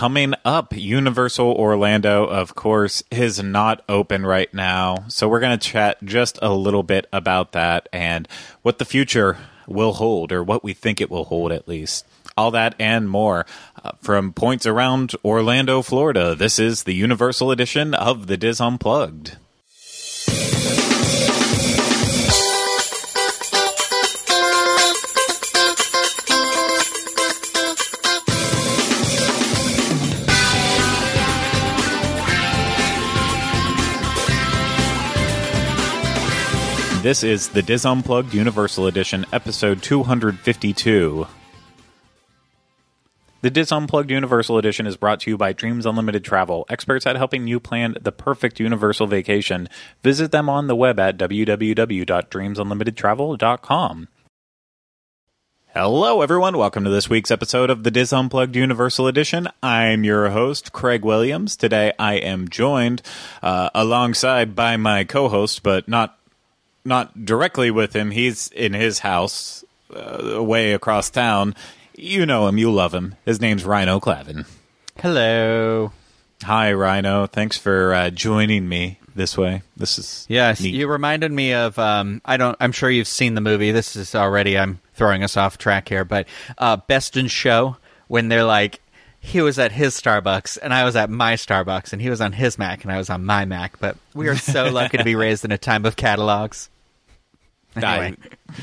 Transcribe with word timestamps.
coming 0.00 0.32
up. 0.46 0.74
Universal 0.74 1.52
Orlando, 1.52 2.24
of 2.24 2.54
course, 2.54 3.02
is 3.10 3.42
not 3.42 3.84
open 3.86 4.24
right 4.24 4.52
now. 4.54 5.04
So 5.08 5.28
we're 5.28 5.40
going 5.40 5.58
to 5.58 5.68
chat 5.68 6.02
just 6.02 6.38
a 6.40 6.54
little 6.54 6.82
bit 6.82 7.06
about 7.12 7.52
that 7.52 7.86
and 7.92 8.26
what 8.62 8.78
the 8.78 8.86
future 8.86 9.36
will 9.66 9.92
hold, 9.92 10.32
or 10.32 10.42
what 10.42 10.64
we 10.64 10.72
think 10.72 11.02
it 11.02 11.10
will 11.10 11.24
hold 11.24 11.52
at 11.52 11.68
least. 11.68 12.06
All 12.34 12.50
that 12.52 12.74
and 12.78 13.10
more 13.10 13.44
uh, 13.84 13.92
from 14.00 14.32
points 14.32 14.64
around 14.64 15.12
Orlando, 15.22 15.82
Florida. 15.82 16.34
This 16.34 16.58
is 16.58 16.84
the 16.84 16.94
Universal 16.94 17.50
edition 17.50 17.92
of 17.92 18.26
the 18.26 18.38
Dis 18.38 18.58
Unplugged. 18.58 19.36
This 37.02 37.24
is 37.24 37.48
the 37.48 37.62
Dis 37.62 37.86
Unplugged 37.86 38.34
Universal 38.34 38.86
Edition, 38.86 39.24
episode 39.32 39.82
252. 39.82 41.26
The 43.40 43.50
Dis 43.50 43.72
Unplugged 43.72 44.10
Universal 44.10 44.58
Edition 44.58 44.86
is 44.86 44.98
brought 44.98 45.20
to 45.20 45.30
you 45.30 45.38
by 45.38 45.54
Dreams 45.54 45.86
Unlimited 45.86 46.24
Travel, 46.24 46.66
experts 46.68 47.06
at 47.06 47.16
helping 47.16 47.46
you 47.46 47.58
plan 47.58 47.96
the 47.98 48.12
perfect 48.12 48.60
universal 48.60 49.06
vacation. 49.06 49.66
Visit 50.02 50.30
them 50.30 50.50
on 50.50 50.66
the 50.66 50.76
web 50.76 51.00
at 51.00 51.16
www.dreamsunlimitedtravel.com. 51.16 54.08
Hello, 55.72 56.20
everyone. 56.20 56.58
Welcome 56.58 56.84
to 56.84 56.90
this 56.90 57.08
week's 57.08 57.30
episode 57.30 57.70
of 57.70 57.82
the 57.82 57.90
Dis 57.90 58.12
Unplugged 58.12 58.56
Universal 58.56 59.06
Edition. 59.06 59.48
I'm 59.62 60.04
your 60.04 60.28
host, 60.28 60.72
Craig 60.72 61.02
Williams. 61.02 61.56
Today, 61.56 61.94
I 61.98 62.16
am 62.16 62.48
joined 62.48 63.00
uh, 63.42 63.70
alongside 63.74 64.54
by 64.54 64.76
my 64.76 65.04
co-host, 65.04 65.62
but 65.62 65.88
not 65.88 66.19
not 66.84 67.24
directly 67.24 67.70
with 67.70 67.94
him. 67.94 68.10
He's 68.10 68.48
in 68.48 68.72
his 68.74 69.00
house, 69.00 69.64
uh, 69.94 70.42
way 70.42 70.72
across 70.72 71.10
town. 71.10 71.54
You 71.96 72.24
know 72.26 72.46
him. 72.48 72.56
You 72.58 72.70
love 72.72 72.94
him. 72.94 73.16
His 73.24 73.40
name's 73.40 73.64
Rhino 73.64 74.00
Clavin. 74.00 74.46
Hello. 75.00 75.92
Hi, 76.44 76.72
Rhino. 76.72 77.26
Thanks 77.26 77.58
for 77.58 77.92
uh, 77.92 78.10
joining 78.10 78.68
me 78.68 78.98
this 79.14 79.36
way. 79.36 79.62
This 79.76 79.98
is 79.98 80.24
Yes, 80.28 80.60
neat. 80.60 80.74
you 80.74 80.88
reminded 80.88 81.32
me 81.32 81.52
of. 81.52 81.78
Um, 81.78 82.22
I 82.24 82.36
don't. 82.36 82.56
I'm 82.60 82.72
sure 82.72 82.88
you've 82.90 83.08
seen 83.08 83.34
the 83.34 83.40
movie. 83.40 83.72
This 83.72 83.96
is 83.96 84.14
already. 84.14 84.58
I'm 84.58 84.80
throwing 84.94 85.22
us 85.24 85.36
off 85.36 85.58
track 85.58 85.88
here, 85.88 86.04
but 86.04 86.26
uh, 86.58 86.76
Best 86.76 87.16
in 87.16 87.26
Show 87.26 87.76
when 88.08 88.28
they're 88.28 88.44
like, 88.44 88.80
he 89.20 89.40
was 89.42 89.58
at 89.58 89.70
his 89.72 89.94
Starbucks 90.00 90.58
and 90.62 90.72
I 90.72 90.84
was 90.84 90.96
at 90.96 91.10
my 91.10 91.34
Starbucks, 91.34 91.92
and 91.92 92.00
he 92.00 92.08
was 92.10 92.20
on 92.20 92.32
his 92.32 92.58
Mac 92.58 92.82
and 92.84 92.92
I 92.92 92.96
was 92.98 93.10
on 93.10 93.24
my 93.24 93.44
Mac. 93.44 93.78
But 93.78 93.96
we 94.14 94.28
are 94.28 94.36
so 94.36 94.64
lucky 94.72 94.98
to 94.98 95.04
be 95.04 95.14
raised 95.14 95.44
in 95.44 95.52
a 95.52 95.58
time 95.58 95.84
of 95.86 95.96
catalogs. 95.96 96.70
Anyway, 97.76 98.16
I, 98.48 98.54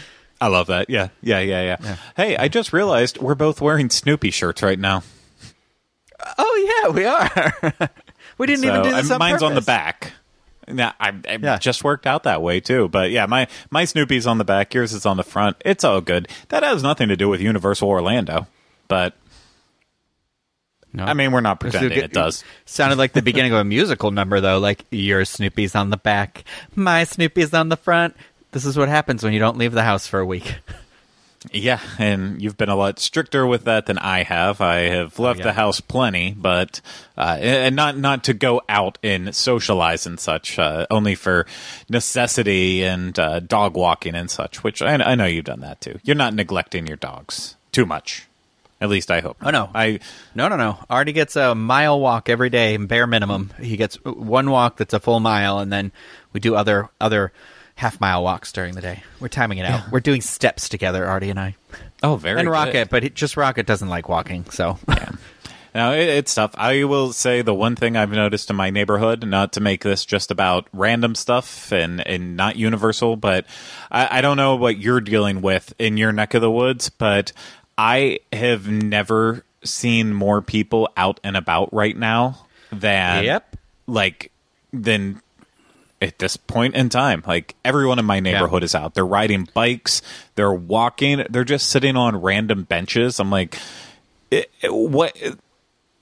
I 0.42 0.48
love 0.48 0.68
that. 0.68 0.90
Yeah, 0.90 1.10
yeah, 1.22 1.40
yeah, 1.40 1.78
yeah, 1.82 1.96
Hey, 2.18 2.36
I 2.36 2.48
just 2.48 2.74
realized 2.74 3.20
we're 3.20 3.36
both 3.36 3.62
wearing 3.62 3.90
Snoopy 3.90 4.32
shirts 4.32 4.62
right 4.62 4.78
now. 4.80 5.04
oh 6.38 6.82
yeah, 6.84 6.90
we 6.92 7.06
are. 7.06 7.90
we 8.38 8.48
didn't 8.48 8.66
even 8.66 8.84
do 8.84 8.92
this 8.92 9.12
on 9.12 9.20
mine's 9.20 9.44
on 9.44 9.56
the 9.56 9.62
back. 9.62 10.14
Yeah, 10.68 10.92
I, 11.00 11.10
I 11.28 11.38
Yeah. 11.42 11.58
just 11.58 11.84
worked 11.86 12.06
out 12.06 12.24
that 12.24 12.42
way 12.42 12.60
too. 12.60 12.90
But 12.90 13.12
yeah, 13.12 13.26
my 13.26 13.48
my 13.70 13.86
Snoopy's 13.86 14.28
on 14.28 14.38
the 14.38 14.44
back. 14.44 14.74
Yours 14.74 14.92
is 14.92 15.06
on 15.06 15.16
the 15.18 15.24
front. 15.24 15.56
It's 15.64 15.84
all 15.84 16.02
good. 16.02 16.28
That 16.50 16.64
has 16.64 16.84
nothing 16.84 17.08
to 17.08 17.16
do 17.16 17.30
with 17.30 17.40
Universal 17.40 17.88
Orlando, 17.88 18.48
but 18.90 19.14
No. 20.98 21.06
I 21.06 21.14
mean, 21.14 21.32
we're 21.32 21.42
not 21.42 21.60
pretending 21.60 21.90
good- 21.90 22.04
it 22.06 22.14
does. 22.14 22.44
Sounded 22.66 22.98
like 22.98 23.14
the 23.14 23.22
beginning 23.22 23.54
of 23.54 23.60
a 23.60 23.64
musical 23.64 24.10
number, 24.10 24.42
though. 24.42 24.58
Like 24.58 24.84
your 24.90 25.26
Snoopy's 25.26 25.76
on 25.76 25.92
the 25.92 25.98
back, 25.98 26.44
my 26.76 27.04
Snoopy's 27.04 27.54
on 27.54 27.70
the 27.70 27.78
front. 27.78 28.16
This 28.52 28.66
is 28.66 28.76
what 28.76 28.90
happens 28.90 29.24
when 29.24 29.32
you 29.32 29.40
don't 29.40 29.58
leave 29.58 29.74
the 29.74 29.84
house 29.84 30.08
for 30.08 30.20
a 30.20 30.26
week. 30.26 30.56
Yeah, 31.52 31.80
and 32.00 32.42
you've 32.42 32.58
been 32.58 32.70
a 32.70 32.76
lot 32.76 33.00
stricter 33.00 33.46
with 33.46 33.66
that 33.66 33.86
than 33.86 34.00
I 34.00 34.24
have. 34.24 34.60
I 34.60 34.90
have 34.90 35.20
left 35.20 35.40
yeah. 35.40 35.46
the 35.46 35.54
house 35.54 35.80
plenty, 35.80 36.34
but 36.36 36.82
uh, 37.16 37.38
and 37.40 37.76
not 37.76 37.96
not 37.96 38.24
to 38.26 38.34
go 38.34 38.62
out 38.68 38.98
and 39.04 39.34
socialize 39.36 40.08
and 40.08 40.20
such, 40.20 40.58
uh, 40.58 40.88
only 40.90 41.14
for 41.14 41.46
necessity 41.90 42.84
and 42.84 43.18
uh, 43.20 43.40
dog 43.40 43.78
walking 43.78 44.16
and 44.16 44.32
such. 44.32 44.64
Which 44.64 44.82
I, 44.82 44.96
I 44.96 45.16
know 45.16 45.26
you've 45.26 45.46
done 45.46 45.62
that 45.62 45.80
too. 45.80 46.00
You're 46.04 46.16
not 46.16 46.34
neglecting 46.34 46.88
your 46.88 46.98
dogs 46.98 47.56
too 47.72 47.86
much. 47.86 48.27
At 48.80 48.90
least 48.90 49.10
I 49.10 49.22
hope. 49.22 49.38
Oh, 49.42 49.50
no. 49.50 49.70
I 49.74 50.00
No, 50.36 50.48
no, 50.48 50.56
no. 50.56 50.78
Artie 50.90 51.14
gets 51.14 51.36
a 51.36 51.56
mile 51.56 52.00
walk 52.00 52.30
every 52.30 52.50
day, 52.50 52.78
bare 52.78 53.08
minimum. 53.08 53.52
He 53.60 53.76
gets 53.76 53.96
one 54.04 54.52
walk 54.52 54.78
that's 54.78 54.94
a 54.94 55.00
full 55.00 55.20
mile, 55.20 55.60
and 55.60 55.74
then 55.74 55.92
we 56.32 56.40
do 56.40 56.56
other 56.56 56.90
other 57.02 57.32
half 57.76 58.00
mile 58.00 58.24
walks 58.24 58.52
during 58.52 58.76
the 58.76 58.82
day. 58.82 59.04
We're 59.20 59.30
timing 59.30 59.58
it 59.58 59.66
out. 59.66 59.92
We're 59.92 60.00
doing 60.00 60.22
steps 60.22 60.70
together, 60.70 61.06
Artie 61.06 61.30
and 61.30 61.40
I, 61.40 61.56
oh 62.04 62.18
very 62.18 62.40
and 62.40 62.48
good. 62.48 62.52
Rocket. 62.52 62.90
But 62.90 63.04
he, 63.04 63.10
just 63.10 63.36
Rocket 63.36 63.66
doesn't 63.66 63.90
like 63.90 64.10
walking, 64.10 64.46
so 64.50 64.78
Now 65.74 65.94
it, 65.94 66.08
it's 66.10 66.34
tough. 66.34 66.56
I 66.56 66.86
will 66.86 67.14
say 67.14 67.44
the 67.44 67.54
one 67.54 67.76
thing 67.76 67.96
I've 67.96 68.12
noticed 68.12 68.50
in 68.50 68.56
my 68.56 68.72
neighborhood, 68.72 69.28
not 69.28 69.54
to 69.54 69.60
make 69.60 69.84
this 69.84 70.06
just 70.06 70.32
about 70.32 70.68
random 70.74 71.14
stuff 71.14 71.72
and 71.72 72.06
and 72.06 72.36
not 72.36 72.56
universal, 72.56 73.16
but 73.16 73.46
I, 73.92 74.18
I 74.18 74.22
don't 74.22 74.38
know 74.38 74.56
what 74.56 74.78
you're 74.78 75.02
dealing 75.02 75.42
with 75.42 75.74
in 75.78 75.98
your 75.98 76.12
neck 76.12 76.34
of 76.34 76.42
the 76.42 76.52
woods, 76.52 76.90
but 76.90 77.32
I 77.78 78.20
have 78.34 78.68
never 78.68 79.44
seen 79.64 80.14
more 80.14 80.42
people 80.42 80.90
out 80.98 81.20
and 81.24 81.36
about 81.38 81.74
right 81.74 81.96
now 81.98 82.46
than 82.72 83.24
Yep. 83.24 83.58
like 83.88 84.32
than 84.74 85.22
at 86.02 86.20
this 86.20 86.38
point 86.38 86.76
in 86.76 86.90
time. 86.90 87.24
Like 87.26 87.56
everyone 87.66 88.00
in 88.00 88.06
my 88.06 88.20
neighborhood 88.20 88.64
is 88.64 88.76
out. 88.76 88.94
They're 88.94 89.06
riding 89.06 89.48
bikes, 89.54 90.02
they're 90.36 90.54
walking, 90.54 91.26
they're 91.30 91.44
just 91.44 91.70
sitting 91.70 91.96
on 91.96 92.16
random 92.22 92.64
benches. 92.64 93.20
I'm 93.20 93.30
like, 93.32 93.58
it, 94.32 94.50
it- 94.62 94.74
what? 94.74 95.16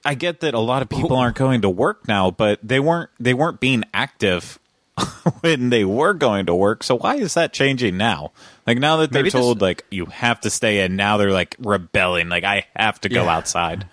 I 0.07 0.13
get 0.13 0.41
that 0.41 0.53
a 0.53 0.59
lot 0.59 0.81
of 0.83 0.89
people 0.89 1.15
aren't 1.17 1.35
going 1.35 1.61
to 1.61 1.69
work 1.69 2.07
now, 2.07 2.29
but 2.29 2.59
they 2.61 2.79
weren't 2.79 3.09
they 3.19 3.33
weren't 3.33 3.59
being 3.59 3.83
active 3.93 4.59
when 5.41 5.69
they 5.69 5.83
were 5.85 6.13
going 6.13 6.45
to 6.45 6.55
work. 6.55 6.83
So 6.83 6.95
why 6.95 7.15
is 7.15 7.33
that 7.33 7.53
changing 7.53 7.97
now? 7.97 8.31
Like 8.65 8.77
now 8.77 8.97
that 8.97 9.11
they're 9.11 9.21
Maybe 9.23 9.31
this- 9.31 9.41
told 9.41 9.61
like 9.61 9.83
you 9.91 10.05
have 10.05 10.39
to 10.41 10.49
stay 10.49 10.83
in, 10.85 10.95
now 10.95 11.17
they're 11.17 11.31
like 11.31 11.55
rebelling. 11.59 12.29
Like 12.29 12.43
I 12.43 12.65
have 12.75 12.99
to 13.01 13.09
go 13.09 13.23
Yeah. 13.25 13.35
outside. 13.37 13.87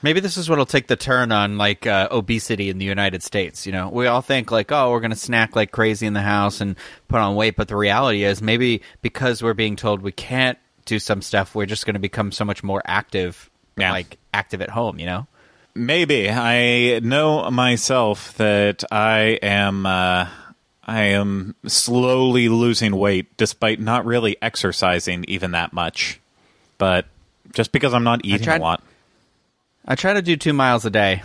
Maybe 0.00 0.20
this 0.20 0.36
is 0.36 0.48
what'll 0.48 0.64
take 0.64 0.86
the 0.86 0.94
turn 0.94 1.32
on 1.32 1.58
like 1.58 1.84
uh, 1.84 2.06
obesity 2.12 2.70
in 2.70 2.78
the 2.78 2.84
United 2.84 3.20
States. 3.24 3.66
You 3.66 3.72
know, 3.72 3.88
we 3.88 4.06
all 4.06 4.20
think 4.22 4.52
like, 4.52 4.70
oh, 4.70 4.92
we're 4.92 5.00
going 5.00 5.10
to 5.10 5.16
snack 5.16 5.56
like 5.56 5.72
crazy 5.72 6.06
in 6.06 6.12
the 6.12 6.20
house 6.22 6.60
and 6.60 6.76
put 7.08 7.18
on 7.18 7.34
weight, 7.34 7.56
but 7.56 7.66
the 7.66 7.74
reality 7.74 8.22
is 8.22 8.40
maybe 8.40 8.82
because 9.02 9.42
we're 9.42 9.54
being 9.54 9.74
told 9.74 10.00
we 10.02 10.12
can't 10.12 10.56
do 10.84 11.00
some 11.00 11.20
stuff, 11.20 11.56
we're 11.56 11.66
just 11.66 11.84
going 11.84 11.94
to 11.94 12.00
become 12.00 12.30
so 12.30 12.44
much 12.44 12.62
more 12.62 12.80
active, 12.84 13.50
Yeah. 13.76 13.90
like 13.90 14.18
active 14.32 14.62
at 14.62 14.70
home. 14.70 15.00
You 15.00 15.06
know, 15.06 15.26
Maybe 15.78 16.28
I 16.28 16.98
know 16.98 17.48
myself 17.50 18.36
that 18.38 18.82
I 18.90 19.38
am 19.42 19.86
uh, 19.86 20.28
I 20.84 21.02
am 21.02 21.54
slowly 21.66 22.48
losing 22.48 22.96
weight 22.96 23.36
despite 23.36 23.78
not 23.78 24.04
really 24.04 24.36
exercising 24.42 25.24
even 25.28 25.52
that 25.52 25.72
much. 25.72 26.20
But 26.78 27.06
just 27.52 27.70
because 27.72 27.94
I'm 27.94 28.04
not 28.04 28.24
eating 28.24 28.42
tried- 28.44 28.60
a 28.60 28.64
lot. 28.64 28.82
I 29.86 29.94
try 29.94 30.12
to 30.14 30.22
do 30.22 30.36
two 30.36 30.52
miles 30.52 30.84
a 30.84 30.90
day. 30.90 31.22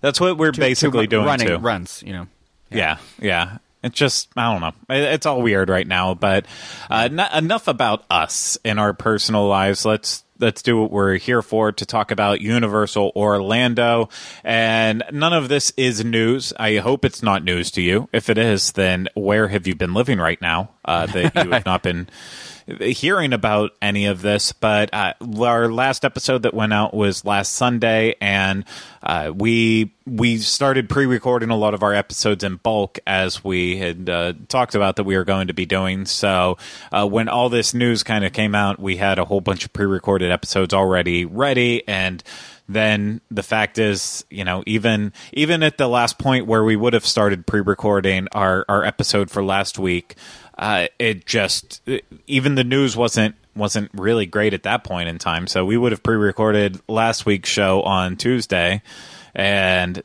That's 0.00 0.20
what 0.20 0.38
we're 0.38 0.52
Two- 0.52 0.60
basically 0.60 1.06
two 1.06 1.10
doing 1.16 1.26
running 1.26 1.46
too. 1.48 1.58
runs. 1.58 2.02
You 2.04 2.12
know, 2.12 2.26
Yeah, 2.70 2.96
yeah. 3.20 3.58
It's 3.82 3.94
just 3.96 4.28
I 4.36 4.52
don't 4.52 4.60
know. 4.62 4.72
It's 4.88 5.26
all 5.26 5.42
weird 5.42 5.68
right 5.68 5.86
now. 5.86 6.14
But 6.14 6.46
uh, 6.90 7.08
not, 7.08 7.34
enough 7.34 7.68
about 7.68 8.04
us 8.10 8.58
in 8.64 8.78
our 8.78 8.92
personal 8.94 9.46
lives. 9.46 9.84
Let's 9.84 10.24
let's 10.38 10.62
do 10.62 10.80
what 10.80 10.90
we're 10.90 11.16
here 11.16 11.42
for 11.42 11.72
to 11.72 11.86
talk 11.86 12.10
about 12.10 12.40
Universal 12.40 13.12
Orlando. 13.16 14.08
And 14.44 15.02
none 15.12 15.32
of 15.32 15.48
this 15.48 15.72
is 15.76 16.04
news. 16.04 16.52
I 16.58 16.76
hope 16.76 17.04
it's 17.04 17.22
not 17.22 17.44
news 17.44 17.70
to 17.72 17.82
you. 17.82 18.08
If 18.12 18.28
it 18.28 18.38
is, 18.38 18.72
then 18.72 19.08
where 19.14 19.48
have 19.48 19.66
you 19.66 19.74
been 19.74 19.94
living 19.94 20.18
right 20.18 20.40
now 20.40 20.70
uh, 20.86 21.06
that 21.06 21.44
you 21.44 21.50
have 21.50 21.66
not 21.66 21.82
been 21.82 22.08
hearing 22.66 23.32
about 23.32 23.72
any 23.80 24.06
of 24.06 24.22
this, 24.22 24.52
but 24.52 24.92
uh, 24.92 25.14
our 25.40 25.70
last 25.70 26.04
episode 26.04 26.42
that 26.42 26.52
went 26.52 26.72
out 26.72 26.92
was 26.92 27.24
last 27.24 27.52
Sunday, 27.52 28.16
and 28.20 28.64
uh, 29.02 29.32
we 29.34 29.92
we 30.04 30.38
started 30.38 30.88
pre-recording 30.88 31.50
a 31.50 31.56
lot 31.56 31.74
of 31.74 31.82
our 31.82 31.94
episodes 31.94 32.42
in 32.42 32.56
bulk 32.56 32.98
as 33.06 33.44
we 33.44 33.76
had 33.76 34.08
uh, 34.08 34.32
talked 34.48 34.74
about 34.74 34.96
that 34.96 35.04
we 35.04 35.16
were 35.16 35.24
going 35.24 35.46
to 35.46 35.54
be 35.54 35.66
doing. 35.66 36.06
So 36.06 36.58
uh, 36.92 37.06
when 37.06 37.28
all 37.28 37.48
this 37.48 37.74
news 37.74 38.02
kind 38.02 38.24
of 38.24 38.32
came 38.32 38.54
out, 38.54 38.80
we 38.80 38.96
had 38.96 39.18
a 39.18 39.24
whole 39.24 39.40
bunch 39.40 39.64
of 39.64 39.72
pre-recorded 39.72 40.30
episodes 40.30 40.74
already 40.74 41.24
ready, 41.24 41.86
and 41.86 42.22
then 42.68 43.20
the 43.30 43.44
fact 43.44 43.78
is, 43.78 44.24
you 44.28 44.44
know, 44.44 44.64
even 44.66 45.12
even 45.32 45.62
at 45.62 45.78
the 45.78 45.86
last 45.88 46.18
point 46.18 46.46
where 46.46 46.64
we 46.64 46.74
would 46.74 46.94
have 46.94 47.06
started 47.06 47.46
pre-recording 47.46 48.26
our 48.32 48.64
our 48.68 48.84
episode 48.84 49.30
for 49.30 49.44
last 49.44 49.78
week, 49.78 50.16
uh, 50.58 50.88
it 50.98 51.26
just 51.26 51.82
even 52.26 52.54
the 52.54 52.64
news 52.64 52.96
wasn't 52.96 53.34
wasn't 53.54 53.90
really 53.94 54.26
great 54.26 54.54
at 54.54 54.64
that 54.64 54.84
point 54.84 55.08
in 55.08 55.18
time. 55.18 55.46
So 55.46 55.64
we 55.64 55.76
would 55.76 55.92
have 55.92 56.02
pre-recorded 56.02 56.80
last 56.88 57.26
week's 57.26 57.48
show 57.48 57.82
on 57.82 58.16
Tuesday, 58.16 58.82
and 59.34 60.02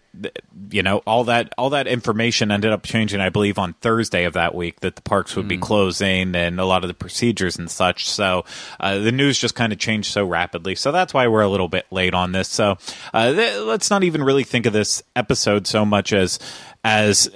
you 0.70 0.84
know 0.84 0.98
all 1.08 1.26
that 1.26 1.54
all 1.58 1.70
that 1.70 1.88
information 1.88 2.52
ended 2.52 2.72
up 2.72 2.84
changing. 2.84 3.22
I 3.22 3.30
believe 3.30 3.58
on 3.58 3.74
Thursday 3.76 4.26
of 4.26 4.34
that 4.34 4.54
week 4.54 4.82
that 4.82 4.98
the 4.98 5.02
parks 5.02 5.38
would 5.38 5.48
be 5.48 5.58
closing 5.58 6.36
and 6.36 6.60
a 6.60 6.66
lot 6.66 6.84
of 6.84 6.90
the 6.90 6.94
procedures 6.94 7.58
and 7.58 7.72
such. 7.72 8.10
So 8.10 8.44
uh, 8.80 9.00
the 9.00 9.12
news 9.12 9.38
just 9.38 9.56
kind 9.56 9.72
of 9.72 9.80
changed 9.80 10.12
so 10.12 10.26
rapidly. 10.26 10.76
So 10.76 10.92
that's 10.92 11.14
why 11.14 11.28
we're 11.28 11.42
a 11.42 11.50
little 11.50 11.70
bit 11.70 11.86
late 11.92 12.14
on 12.14 12.34
this. 12.34 12.50
So 12.50 12.78
uh, 13.14 13.32
th- 13.32 13.60
let's 13.62 13.90
not 13.90 14.04
even 14.04 14.22
really 14.22 14.44
think 14.44 14.66
of 14.66 14.74
this 14.74 15.02
episode 15.16 15.66
so 15.66 15.86
much 15.86 16.12
as 16.12 16.40
as 16.84 17.30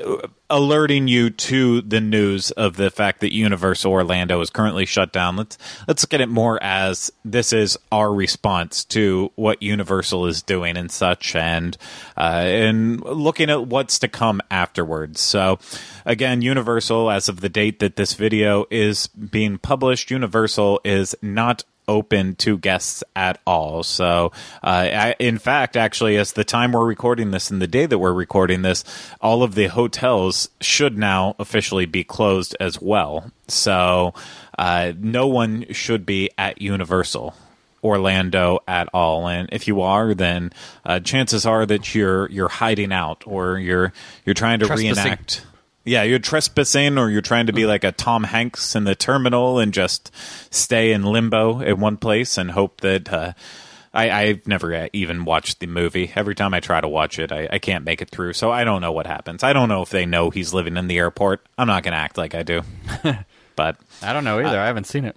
alerting 0.50 1.08
you 1.08 1.30
to 1.30 1.82
the 1.82 2.02
news 2.02 2.52
of 2.52 2.78
the 2.78 2.90
fact 2.90 3.20
that 3.20 3.34
Universal 3.34 3.92
Orlando 3.92 4.42
is 4.42 4.50
currently 4.50 4.86
shut 4.86 5.14
down. 5.14 5.36
Let's 5.36 5.58
let's 5.88 6.04
look 6.04 6.14
at 6.16 6.22
it 6.22 6.30
more 6.30 6.62
as 6.64 7.12
this 7.24 7.54
is 7.54 7.78
our 7.92 8.12
response 8.14 8.84
to 8.86 9.32
what 9.36 9.62
Universal 9.62 10.26
is 10.26 10.42
doing 10.42 10.78
and 10.78 10.90
such, 10.90 11.36
and 11.36 11.78
uh, 12.18 12.44
and 12.46 13.02
looking 13.02 13.50
at 13.50 13.68
what's 13.68 14.00
to 14.00 14.08
come 14.08 14.42
afterwards. 14.50 15.22
So, 15.22 15.60
again, 16.06 16.42
Universal, 16.42 17.12
as 17.12 17.30
of 17.30 17.42
the 17.42 17.50
date 17.50 17.80
that 17.80 17.98
this 17.98 18.14
video 18.14 18.66
is 18.72 19.08
being 19.08 19.60
published, 19.60 20.10
Universal 20.10 20.82
is 20.84 21.16
not 21.22 21.64
open 21.88 22.36
to 22.36 22.58
guests 22.58 23.04
at 23.16 23.40
all. 23.46 23.84
So, 23.84 24.32
uh, 24.64 24.68
I, 24.68 25.16
in 25.20 25.38
fact, 25.38 25.78
actually, 25.78 26.18
as 26.18 26.34
the 26.34 26.44
time 26.44 26.72
we're 26.72 26.86
recording 26.86 27.32
this 27.32 27.52
and 27.52 27.62
the 27.62 27.68
day 27.68 27.86
that 27.86 28.00
we're 28.00 28.14
recording 28.14 28.62
this, 28.62 28.84
all 29.22 29.44
of 29.44 29.56
the 29.56 29.68
hotels 29.68 30.50
should 30.62 30.98
now 30.98 31.36
officially 31.40 31.86
be 31.86 32.04
closed 32.04 32.56
as 32.60 32.82
well. 32.82 33.32
So, 33.48 34.14
uh, 34.58 34.94
no 34.98 35.28
one 35.28 35.66
should 35.72 36.06
be 36.06 36.30
at 36.38 36.62
Universal. 36.62 37.36
Orlando 37.84 38.62
at 38.68 38.90
all, 38.96 39.28
and 39.28 39.48
if 39.52 39.68
you 39.68 39.82
are, 39.82 40.16
then 40.16 40.52
uh, 40.84 41.00
chances 41.02 41.46
are 41.46 41.68
that 41.68 41.94
you're 41.94 42.28
you're 42.32 42.50
hiding 42.50 42.92
out 42.92 43.24
or 43.28 43.60
you're 43.60 43.94
you're 44.26 44.34
trying 44.34 44.58
to 44.62 44.66
Trespassing. 44.66 45.04
reenact 45.04 45.46
yeah, 45.86 46.04
you're 46.04 46.20
trespassing, 46.20 46.98
or 46.98 47.10
you're 47.10 47.22
trying 47.22 47.46
to 47.46 47.54
be 47.54 47.66
like 47.66 47.84
a 47.84 47.92
Tom 47.92 48.24
Hanks 48.24 48.76
in 48.76 48.84
the 48.84 48.96
terminal 48.96 49.60
and 49.60 49.74
just 49.74 50.12
stay 50.50 50.92
in 50.92 51.04
limbo 51.04 51.62
in 51.62 51.80
one 51.80 51.98
place 51.98 52.38
and 52.38 52.52
hope 52.52 52.82
that. 52.82 53.12
Uh, 53.12 53.34
I, 53.94 54.12
I've 54.12 54.46
never 54.46 54.76
uh, 54.76 54.88
even 54.92 55.24
watched 55.24 55.62
the 55.62 55.68
movie. 55.68 56.12
Every 56.18 56.36
time 56.36 56.54
I 56.54 56.60
try 56.60 56.82
to 56.82 56.88
watch 56.88 57.18
it, 57.18 57.32
I, 57.32 57.48
I 57.50 57.60
can't 57.60 57.86
make 57.86 58.02
it 58.02 58.10
through. 58.10 58.34
So 58.34 58.52
I 58.52 58.66
don't 58.66 58.82
know 58.82 58.92
what 58.92 59.08
happens. 59.08 59.42
I 59.42 59.54
don't 59.54 59.70
know 59.70 59.84
if 59.84 59.90
they 59.90 60.06
know 60.06 60.32
he's 60.32 60.54
living 60.54 60.76
in 60.76 60.88
the 60.88 60.98
airport. 60.98 61.46
I'm 61.58 61.68
not 61.68 61.84
going 61.84 61.94
to 61.94 61.98
act 61.98 62.18
like 62.18 62.36
I 62.36 62.44
do. 62.44 62.64
but 63.56 63.78
I 64.02 64.12
don't 64.12 64.26
know 64.26 64.40
either. 64.40 64.60
I 64.60 64.66
haven't 64.66 64.84
seen 64.84 65.06
it. 65.06 65.16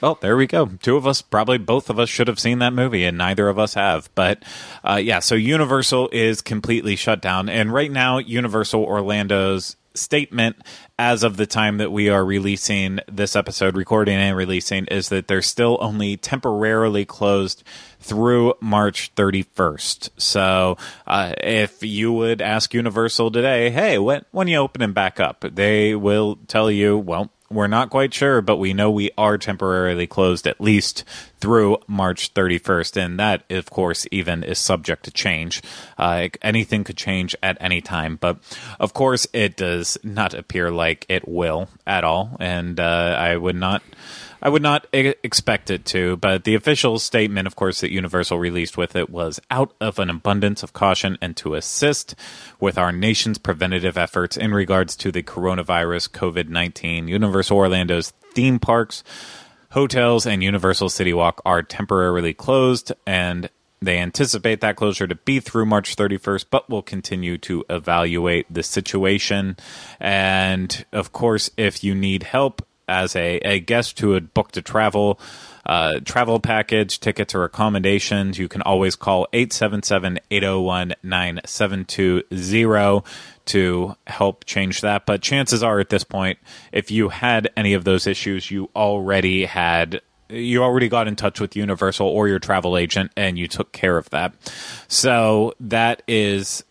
Well, 0.00 0.18
there 0.20 0.36
we 0.36 0.46
go. 0.46 0.66
Two 0.66 0.96
of 0.96 1.06
us, 1.06 1.22
probably 1.22 1.58
both 1.58 1.90
of 1.90 1.98
us, 1.98 2.08
should 2.08 2.28
have 2.28 2.38
seen 2.38 2.58
that 2.58 2.72
movie, 2.72 3.04
and 3.04 3.16
neither 3.16 3.48
of 3.48 3.58
us 3.58 3.74
have. 3.74 4.10
But 4.14 4.42
uh, 4.84 4.96
yeah, 5.02 5.20
so 5.20 5.34
Universal 5.34 6.10
is 6.12 6.42
completely 6.42 6.96
shut 6.96 7.22
down, 7.22 7.48
and 7.48 7.72
right 7.72 7.90
now, 7.90 8.18
Universal 8.18 8.84
Orlando's 8.84 9.76
statement, 9.96 10.56
as 10.98 11.22
of 11.22 11.36
the 11.36 11.46
time 11.46 11.78
that 11.78 11.90
we 11.90 12.08
are 12.08 12.24
releasing 12.24 13.00
this 13.10 13.34
episode, 13.34 13.76
recording 13.76 14.16
and 14.16 14.36
releasing, 14.36 14.86
is 14.86 15.08
that 15.08 15.26
they're 15.26 15.42
still 15.42 15.78
only 15.80 16.16
temporarily 16.16 17.04
closed 17.04 17.62
through 18.00 18.54
March 18.60 19.12
31st. 19.14 20.10
So, 20.16 20.76
uh, 21.06 21.34
if 21.38 21.82
you 21.82 22.12
would 22.12 22.40
ask 22.40 22.72
Universal 22.72 23.30
today, 23.32 23.70
hey, 23.70 23.98
when 23.98 24.24
when 24.30 24.48
you 24.48 24.58
opening 24.58 24.92
back 24.92 25.18
up, 25.18 25.44
they 25.52 25.94
will 25.94 26.36
tell 26.46 26.70
you, 26.70 26.96
well, 26.98 27.30
we're 27.50 27.66
not 27.66 27.90
quite 27.90 28.12
sure, 28.12 28.40
but 28.40 28.56
we 28.56 28.72
know 28.72 28.90
we 28.90 29.10
are 29.16 29.38
temporarily 29.38 30.06
closed 30.06 30.46
at 30.46 30.60
least 30.60 31.04
through 31.38 31.78
March 31.86 32.34
31st. 32.34 32.96
And 33.04 33.20
that, 33.20 33.44
of 33.50 33.70
course, 33.70 34.06
even 34.10 34.42
is 34.42 34.58
subject 34.58 35.04
to 35.04 35.10
change. 35.10 35.62
Uh, 35.96 36.28
anything 36.42 36.84
could 36.84 36.96
change 36.96 37.36
at 37.42 37.56
any 37.60 37.80
time. 37.80 38.16
But 38.16 38.38
of 38.80 38.94
course, 38.94 39.26
it 39.32 39.56
does 39.56 39.98
not 40.02 40.34
appear 40.34 40.70
like 40.70 41.06
it 41.08 41.28
will 41.28 41.68
at 41.86 42.04
all. 42.04 42.36
And 42.40 42.80
uh, 42.80 43.16
I 43.18 43.36
would 43.36 43.56
not. 43.56 43.82
I 44.42 44.48
would 44.48 44.62
not 44.62 44.86
e- 44.94 45.14
expect 45.22 45.70
it 45.70 45.84
to, 45.86 46.16
but 46.16 46.44
the 46.44 46.54
official 46.54 46.98
statement, 46.98 47.46
of 47.46 47.56
course, 47.56 47.80
that 47.80 47.92
Universal 47.92 48.38
released 48.38 48.76
with 48.76 48.94
it 48.94 49.10
was 49.10 49.40
out 49.50 49.74
of 49.80 49.98
an 49.98 50.10
abundance 50.10 50.62
of 50.62 50.72
caution 50.72 51.16
and 51.20 51.36
to 51.38 51.54
assist 51.54 52.14
with 52.60 52.78
our 52.78 52.92
nation's 52.92 53.38
preventative 53.38 53.96
efforts 53.96 54.36
in 54.36 54.52
regards 54.52 54.96
to 54.96 55.10
the 55.10 55.22
coronavirus 55.22 56.10
COVID 56.10 56.48
19. 56.48 57.08
Universal 57.08 57.56
Orlando's 57.56 58.10
theme 58.34 58.58
parks, 58.58 59.02
hotels, 59.70 60.26
and 60.26 60.42
Universal 60.42 60.90
City 60.90 61.12
Walk 61.12 61.40
are 61.44 61.62
temporarily 61.62 62.34
closed, 62.34 62.92
and 63.06 63.48
they 63.80 63.98
anticipate 63.98 64.60
that 64.60 64.76
closure 64.76 65.06
to 65.06 65.14
be 65.14 65.40
through 65.40 65.66
March 65.66 65.96
31st, 65.96 66.46
but 66.50 66.68
will 66.68 66.82
continue 66.82 67.38
to 67.38 67.64
evaluate 67.68 68.46
the 68.52 68.62
situation. 68.62 69.56
And 70.00 70.84
of 70.92 71.12
course, 71.12 71.50
if 71.56 71.84
you 71.84 71.94
need 71.94 72.22
help 72.22 72.66
as 72.88 73.16
a, 73.16 73.38
a 73.38 73.60
guest 73.60 73.98
who 74.00 74.12
had 74.12 74.34
booked 74.34 74.56
a 74.56 74.62
travel 74.62 75.18
uh, 75.66 75.98
travel 76.04 76.38
package, 76.38 77.00
tickets, 77.00 77.34
or 77.34 77.42
accommodations, 77.42 78.38
you 78.38 78.46
can 78.46 78.62
always 78.62 78.94
call 78.94 79.26
877 79.32 80.20
801 80.30 80.94
9720 81.02 83.02
to 83.46 83.96
help 84.06 84.44
change 84.44 84.82
that. 84.82 85.06
But 85.06 85.22
chances 85.22 85.64
are 85.64 85.80
at 85.80 85.88
this 85.88 86.04
point, 86.04 86.38
if 86.70 86.92
you 86.92 87.08
had 87.08 87.50
any 87.56 87.74
of 87.74 87.82
those 87.82 88.06
issues, 88.06 88.48
you 88.50 88.70
already 88.76 89.44
had 89.44 90.00
you 90.28 90.62
already 90.62 90.88
got 90.88 91.08
in 91.08 91.16
touch 91.16 91.40
with 91.40 91.56
Universal 91.56 92.06
or 92.06 92.28
your 92.28 92.38
travel 92.38 92.76
agent 92.76 93.10
and 93.16 93.38
you 93.38 93.48
took 93.48 93.72
care 93.72 93.96
of 93.96 94.10
that. 94.10 94.34
So 94.88 95.54
that 95.60 96.02
is 96.08 96.64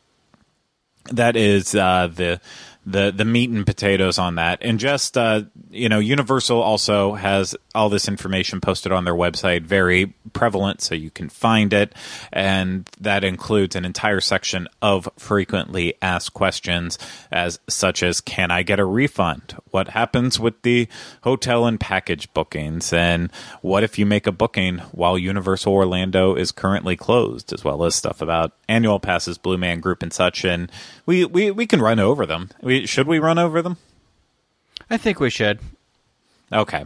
that 1.12 1.36
is 1.36 1.76
uh, 1.76 2.10
the 2.14 2.42
the 2.86 3.12
the 3.12 3.26
meat 3.26 3.50
and 3.50 3.66
potatoes 3.66 4.18
on 4.20 4.36
that. 4.36 4.60
And 4.62 4.80
just 4.80 5.18
uh, 5.18 5.44
you 5.72 5.90
know, 5.90 6.00
Universal 6.00 6.62
also 6.62 7.14
has 7.14 7.56
all 7.74 7.90
this 7.90 8.08
information 8.08 8.62
posted 8.62 8.92
on 8.92 9.06
their 9.06 9.16
website, 9.16 9.64
very 9.64 10.14
prevalent, 10.34 10.82
so 10.82 10.96
you 10.96 11.10
can 11.10 11.30
find 11.30 11.74
it, 11.74 11.94
and 12.32 12.90
that 13.00 13.24
includes 13.24 13.76
an 13.76 13.86
entire 13.86 14.22
section 14.22 14.68
of 14.82 15.10
frequently 15.18 15.96
asked 16.02 16.34
questions, 16.34 16.98
as 17.32 17.60
such 17.68 18.04
as 18.04 18.22
Can 18.22 18.52
I 18.52 18.64
get 18.64 18.80
a 18.80 18.86
refund? 18.86 19.56
What 19.72 19.90
happens 19.90 20.40
with 20.40 20.62
the 20.62 20.88
hotel 21.24 21.66
and 21.66 21.80
package 21.80 22.32
bookings? 22.34 22.94
And 22.94 23.32
what 23.62 23.84
if 23.84 23.98
you 23.98 24.06
make 24.06 24.28
a 24.28 24.32
booking 24.32 24.80
while 24.92 25.18
Universal 25.18 25.74
Orlando 25.74 26.36
is 26.36 26.52
currently 26.52 26.96
closed, 26.96 27.52
as 27.52 27.64
well 27.64 27.84
as 27.84 27.96
stuff 27.96 28.22
about 28.22 28.54
annual 28.68 29.00
passes, 29.00 29.38
Blue 29.38 29.58
Man 29.58 29.80
Group, 29.80 30.04
and 30.04 30.14
such. 30.14 30.44
And 30.44 30.72
we, 31.06 31.26
we, 31.26 31.52
we 31.52 31.66
can 31.68 31.82
run 31.82 32.00
over 32.00 32.26
them. 32.26 32.50
We, 32.62 32.75
should 32.84 33.08
we 33.08 33.20
run 33.20 33.38
over 33.38 33.62
them? 33.62 33.78
I 34.90 34.98
think 34.98 35.20
we 35.20 35.30
should. 35.30 35.60
Okay. 36.52 36.86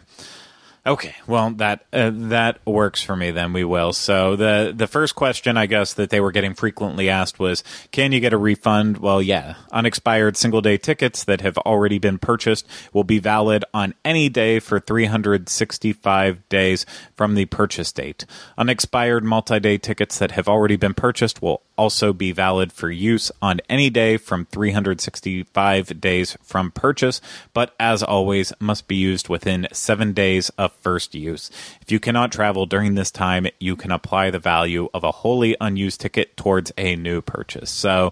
Okay, 0.85 1.13
well 1.27 1.51
that 1.51 1.85
uh, 1.91 2.09
that 2.13 2.65
works 2.65 3.03
for 3.03 3.15
me. 3.15 3.31
Then 3.31 3.51
we 3.51 3.65
will. 3.65 3.91
So 3.91 4.37
the 4.37 4.73
the 4.75 4.87
first 4.87 5.13
question, 5.13 5.57
I 5.57 5.65
guess, 5.65 5.93
that 5.93 6.09
they 6.09 6.21
were 6.21 6.31
getting 6.31 6.53
frequently 6.53 7.09
asked 7.09 7.37
was, 7.37 7.63
"Can 7.91 8.13
you 8.13 8.21
get 8.21 8.31
a 8.31 8.37
refund?" 8.37 8.97
Well, 8.97 9.21
yeah, 9.21 9.55
unexpired 9.71 10.37
single 10.37 10.61
day 10.61 10.77
tickets 10.77 11.25
that 11.25 11.41
have 11.41 11.57
already 11.59 11.99
been 11.99 12.17
purchased 12.17 12.65
will 12.93 13.03
be 13.03 13.19
valid 13.19 13.65
on 13.73 13.93
any 14.05 14.29
day 14.29 14.59
for 14.59 14.79
365 14.79 16.47
days 16.47 16.85
from 17.13 17.35
the 17.35 17.45
purchase 17.45 17.91
date. 17.91 18.25
Unexpired 18.57 19.23
multi 19.25 19.59
day 19.59 19.77
tickets 19.77 20.17
that 20.17 20.31
have 20.31 20.47
already 20.47 20.77
been 20.77 20.93
purchased 20.93 21.41
will 21.41 21.61
also 21.79 22.11
be 22.11 22.33
valid 22.33 22.73
for 22.73 22.91
use 22.91 23.31
on 23.41 23.61
any 23.69 23.89
day 23.89 24.17
from 24.17 24.45
365 24.47 26.01
days 26.01 26.37
from 26.43 26.71
purchase, 26.71 27.21
but 27.53 27.73
as 27.79 28.03
always, 28.03 28.51
must 28.59 28.89
be 28.89 28.97
used 28.97 29.29
within 29.29 29.65
seven 29.71 30.11
days 30.11 30.49
of 30.57 30.73
first 30.81 31.15
use. 31.15 31.49
If 31.81 31.89
you 31.89 31.99
cannot 32.01 32.33
travel 32.33 32.65
during 32.65 32.95
this 32.95 33.11
time, 33.11 33.47
you 33.61 33.77
can 33.77 33.91
apply 33.91 34.29
the 34.29 34.39
value 34.39 34.89
of 34.93 35.05
a 35.05 35.11
wholly 35.23 35.55
unused 35.61 36.01
ticket 36.01 36.35
towards 36.35 36.73
a 36.77 36.97
new 36.97 37.21
purchase. 37.21 37.69
So, 37.71 38.11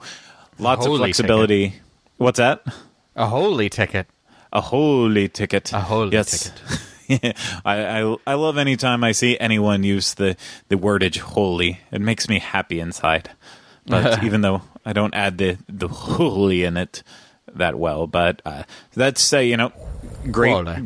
lots 0.57 0.85
of 0.85 0.95
flexibility. 0.95 1.81
What's 2.15 2.37
that? 2.37 2.63
A 3.17 3.27
holy 3.27 3.69
ticket. 3.69 4.07
A 4.53 4.61
holy 4.61 5.27
ticket. 5.27 5.73
A 5.73 5.81
holy 5.81 6.11
ticket. 6.11 6.53
yes. 6.63 6.83
I, 7.65 8.01
I 8.01 8.15
I 8.27 8.33
love 8.33 8.57
anytime 8.57 9.03
I 9.03 9.13
see 9.13 9.37
anyone 9.39 9.83
use 9.83 10.13
the 10.13 10.35
the 10.67 10.75
wordage 10.75 11.19
holy. 11.19 11.79
It 11.91 12.01
makes 12.01 12.27
me 12.27 12.39
happy 12.39 12.79
inside. 12.79 13.31
But 13.87 14.23
even 14.23 14.41
though 14.41 14.61
I 14.85 14.93
don't 14.93 15.13
add 15.13 15.37
the 15.37 15.57
the 15.67 15.87
holy 15.87 16.63
in 16.63 16.77
it 16.77 17.03
that 17.53 17.77
well, 17.77 18.07
but 18.07 18.41
uh, 18.45 18.63
that's 18.93 19.33
uh, 19.33 19.39
you 19.39 19.57
know 19.57 19.71
great 20.31 20.51
Holy. 20.51 20.85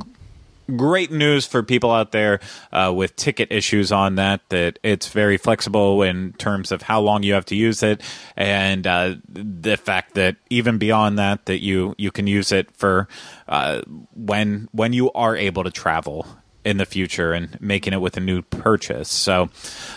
great 0.75 1.11
news 1.11 1.45
for 1.45 1.63
people 1.63 1.91
out 1.91 2.11
there 2.11 2.39
uh, 2.71 2.91
with 2.95 3.15
ticket 3.15 3.51
issues 3.51 3.91
on 3.91 4.15
that. 4.15 4.41
That 4.49 4.79
it's 4.83 5.09
very 5.09 5.37
flexible 5.37 6.01
in 6.03 6.33
terms 6.33 6.71
of 6.71 6.83
how 6.83 7.01
long 7.01 7.23
you 7.23 7.33
have 7.33 7.45
to 7.45 7.55
use 7.55 7.83
it, 7.83 8.01
and 8.35 8.85
uh, 8.87 9.15
the 9.27 9.77
fact 9.77 10.15
that 10.15 10.37
even 10.49 10.77
beyond 10.77 11.19
that, 11.19 11.45
that 11.45 11.61
you 11.61 11.95
you 11.97 12.11
can 12.11 12.27
use 12.27 12.51
it 12.51 12.71
for 12.75 13.07
uh, 13.47 13.81
when 14.13 14.69
when 14.71 14.93
you 14.93 15.11
are 15.13 15.35
able 15.35 15.63
to 15.63 15.71
travel 15.71 16.25
in 16.63 16.77
the 16.77 16.85
future 16.85 17.33
and 17.33 17.59
making 17.61 17.93
it 17.93 18.01
with 18.01 18.17
a 18.17 18.19
new 18.19 18.41
purchase. 18.41 19.09
So, 19.09 19.49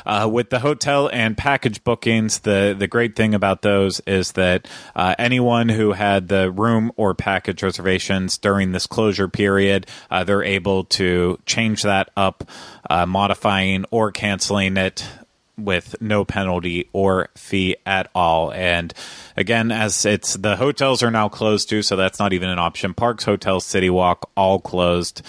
uh, 0.06 0.28
with 0.30 0.50
the 0.50 0.60
hotel 0.60 1.08
and 1.12 1.36
package 1.36 1.82
bookings, 1.84 2.40
the 2.40 2.74
the 2.78 2.86
great 2.86 3.16
thing 3.16 3.34
about 3.34 3.62
those 3.62 4.00
is 4.00 4.32
that 4.32 4.68
uh, 4.94 5.14
anyone 5.18 5.68
who 5.68 5.92
had 5.92 6.28
the 6.28 6.50
room 6.50 6.92
or 6.96 7.14
package 7.14 7.62
reservations 7.62 8.38
during 8.38 8.72
this 8.72 8.86
closure 8.86 9.28
period, 9.28 9.86
uh, 10.10 10.24
they're 10.24 10.42
able 10.42 10.84
to 10.84 11.38
change 11.46 11.82
that 11.82 12.10
up, 12.16 12.48
uh, 12.88 13.06
modifying 13.06 13.84
or 13.90 14.12
canceling 14.12 14.76
it 14.76 15.06
with 15.56 15.94
no 16.00 16.24
penalty 16.24 16.88
or 16.92 17.28
fee 17.36 17.76
at 17.86 18.10
all. 18.14 18.52
And 18.52 18.92
again, 19.36 19.70
as 19.70 20.04
it's 20.04 20.34
the 20.34 20.56
hotels 20.56 21.02
are 21.02 21.10
now 21.10 21.28
closed 21.28 21.68
too, 21.68 21.82
so 21.82 21.96
that's 21.96 22.18
not 22.18 22.32
even 22.32 22.48
an 22.48 22.58
option. 22.58 22.94
Parks, 22.94 23.24
hotels, 23.24 23.64
City 23.64 23.90
Walk, 23.90 24.30
all 24.36 24.60
closed. 24.60 25.22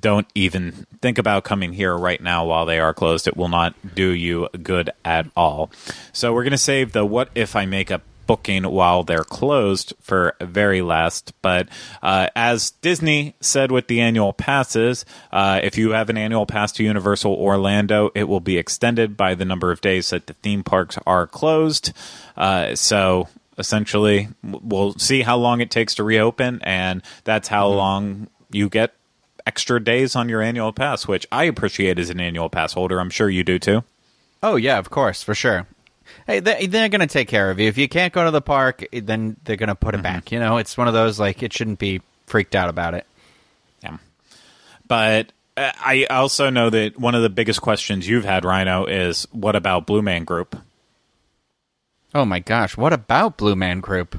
Don't 0.00 0.26
even 0.34 0.86
think 1.00 1.18
about 1.18 1.44
coming 1.44 1.72
here 1.72 1.96
right 1.96 2.20
now 2.20 2.44
while 2.44 2.66
they 2.66 2.80
are 2.80 2.92
closed. 2.92 3.28
It 3.28 3.36
will 3.36 3.48
not 3.48 3.74
do 3.94 4.08
you 4.10 4.48
good 4.62 4.90
at 5.04 5.26
all. 5.36 5.70
So 6.12 6.32
we're 6.32 6.42
going 6.42 6.50
to 6.52 6.58
save 6.58 6.92
the 6.92 7.04
what 7.04 7.30
if 7.34 7.54
I 7.54 7.66
make 7.66 7.90
a 7.90 8.02
booking 8.26 8.64
while 8.64 9.02
they're 9.04 9.24
closed 9.24 9.94
for 10.00 10.34
very 10.40 10.82
last. 10.82 11.32
But 11.42 11.68
uh, 12.02 12.28
as 12.34 12.72
Disney 12.72 13.34
said 13.40 13.70
with 13.70 13.86
the 13.86 14.00
annual 14.00 14.32
passes, 14.32 15.04
uh, 15.32 15.60
if 15.62 15.78
you 15.78 15.90
have 15.90 16.10
an 16.10 16.18
annual 16.18 16.46
pass 16.46 16.72
to 16.72 16.84
Universal 16.84 17.34
Orlando, 17.34 18.10
it 18.14 18.24
will 18.24 18.40
be 18.40 18.58
extended 18.58 19.16
by 19.16 19.34
the 19.34 19.44
number 19.44 19.70
of 19.70 19.80
days 19.80 20.10
that 20.10 20.26
the 20.26 20.34
theme 20.34 20.64
parks 20.64 20.98
are 21.06 21.26
closed. 21.26 21.92
Uh, 22.36 22.74
so 22.74 23.28
essentially, 23.58 24.28
we'll 24.42 24.94
see 24.94 25.22
how 25.22 25.36
long 25.36 25.60
it 25.60 25.70
takes 25.70 25.94
to 25.94 26.04
reopen, 26.04 26.60
and 26.62 27.02
that's 27.24 27.48
how 27.48 27.68
mm-hmm. 27.68 27.78
long 27.78 28.28
you 28.50 28.68
get 28.68 28.94
extra 29.46 29.82
days 29.82 30.16
on 30.16 30.28
your 30.28 30.42
annual 30.42 30.72
pass, 30.72 31.06
which 31.06 31.26
I 31.30 31.44
appreciate 31.44 31.98
as 31.98 32.10
an 32.10 32.20
annual 32.20 32.48
pass 32.48 32.72
holder. 32.72 33.00
I'm 33.00 33.10
sure 33.10 33.30
you 33.30 33.44
do 33.44 33.58
too. 33.58 33.84
Oh 34.42 34.56
yeah, 34.56 34.78
of 34.78 34.90
course, 34.90 35.22
for 35.22 35.34
sure 35.34 35.66
hey, 36.26 36.40
they, 36.40 36.66
they're 36.66 36.88
going 36.88 37.00
to 37.00 37.06
take 37.06 37.28
care 37.28 37.50
of 37.50 37.58
you. 37.58 37.68
If 37.68 37.78
you 37.78 37.88
can't 37.88 38.12
go 38.12 38.24
to 38.24 38.30
the 38.30 38.40
park, 38.40 38.84
then 38.92 39.36
they're 39.44 39.56
going 39.56 39.68
to 39.68 39.74
put 39.74 39.94
it 39.94 39.98
mm-hmm. 39.98 40.02
back. 40.02 40.32
You 40.32 40.38
know, 40.38 40.58
it's 40.58 40.76
one 40.76 40.88
of 40.88 40.94
those 40.94 41.18
like 41.18 41.42
it 41.42 41.52
shouldn't 41.52 41.78
be 41.78 42.02
freaked 42.26 42.54
out 42.54 42.68
about 42.68 42.94
it. 42.94 43.06
Yeah, 43.82 43.98
but 44.86 45.32
uh, 45.56 45.72
I 45.74 46.06
also 46.10 46.50
know 46.50 46.70
that 46.70 46.98
one 46.98 47.14
of 47.14 47.22
the 47.22 47.30
biggest 47.30 47.62
questions 47.62 48.08
you've 48.08 48.24
had, 48.24 48.44
Rhino, 48.44 48.84
is 48.86 49.26
what 49.32 49.56
about 49.56 49.86
Blue 49.86 50.02
Man 50.02 50.24
Group? 50.24 50.56
Oh 52.14 52.24
my 52.24 52.40
gosh, 52.40 52.76
what 52.76 52.92
about 52.92 53.36
Blue 53.36 53.56
Man 53.56 53.80
Group? 53.80 54.18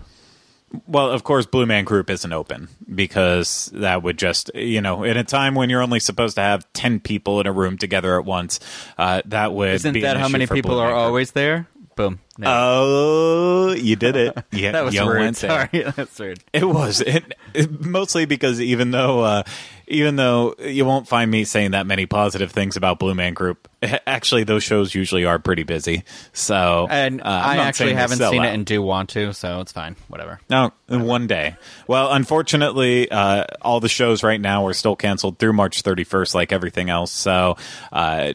Well, 0.85 1.09
of 1.09 1.23
course, 1.23 1.45
Blue 1.45 1.65
Man 1.65 1.85
Group 1.85 2.09
isn't 2.09 2.31
open 2.31 2.67
because 2.93 3.71
that 3.73 4.03
would 4.03 4.17
just, 4.17 4.51
you 4.53 4.81
know, 4.81 5.03
in 5.03 5.15
a 5.15 5.23
time 5.23 5.55
when 5.55 5.69
you're 5.69 5.81
only 5.81 5.99
supposed 5.99 6.35
to 6.35 6.41
have 6.41 6.71
10 6.73 6.99
people 6.99 7.39
in 7.39 7.47
a 7.47 7.53
room 7.53 7.77
together 7.77 8.19
at 8.19 8.25
once, 8.25 8.59
uh, 8.97 9.21
that 9.25 9.53
would 9.53 9.75
Isn't 9.75 10.01
that 10.01 10.17
how 10.17 10.27
many 10.27 10.45
people 10.45 10.71
Blue 10.71 10.79
are 10.79 10.93
always 10.93 11.31
there? 11.31 11.67
Boom. 11.95 12.19
No. 12.37 12.47
Oh, 12.47 13.73
you 13.73 13.95
did 13.95 14.15
it. 14.15 14.37
Yeah, 14.51 14.71
that 14.71 14.85
was 14.85 14.99
rude. 14.99 15.35
Sorry, 15.35 15.69
that's 15.95 16.19
rude. 16.19 16.43
It 16.53 16.63
was 16.63 17.01
it, 17.01 17.33
it, 17.53 17.85
mostly 17.85 18.25
because 18.25 18.61
even 18.61 18.91
though 18.91 19.21
uh, 19.21 19.43
even 19.87 20.17
though 20.17 20.53
you 20.59 20.85
won't 20.85 21.07
find 21.07 21.31
me 21.31 21.45
saying 21.45 21.71
that 21.71 21.87
many 21.87 22.05
positive 22.05 22.51
things 22.51 22.75
about 22.75 22.99
Blue 22.99 23.15
Man 23.15 23.33
Group, 23.33 23.69
actually 23.81 24.43
those 24.43 24.63
shows 24.63 24.93
usually 24.93 25.25
are 25.25 25.39
pretty 25.39 25.63
busy. 25.63 26.03
So 26.33 26.87
and 26.89 27.21
uh, 27.21 27.25
I 27.25 27.57
actually 27.57 27.93
haven't 27.93 28.17
seen 28.17 28.41
out. 28.41 28.47
it 28.47 28.53
and 28.53 28.65
do 28.65 28.81
want 28.81 29.09
to, 29.11 29.33
so 29.33 29.61
it's 29.61 29.71
fine. 29.71 29.95
Whatever. 30.09 30.39
No, 30.49 30.73
one 30.87 31.27
day. 31.27 31.55
Well, 31.87 32.11
unfortunately, 32.11 33.09
uh, 33.09 33.45
all 33.61 33.79
the 33.79 33.89
shows 33.89 34.23
right 34.23 34.41
now 34.41 34.65
are 34.65 34.73
still 34.73 34.95
canceled 34.95 35.39
through 35.39 35.53
March 35.53 35.83
31st, 35.83 36.35
like 36.35 36.51
everything 36.51 36.89
else. 36.89 37.11
So 37.11 37.55
uh, 37.91 38.33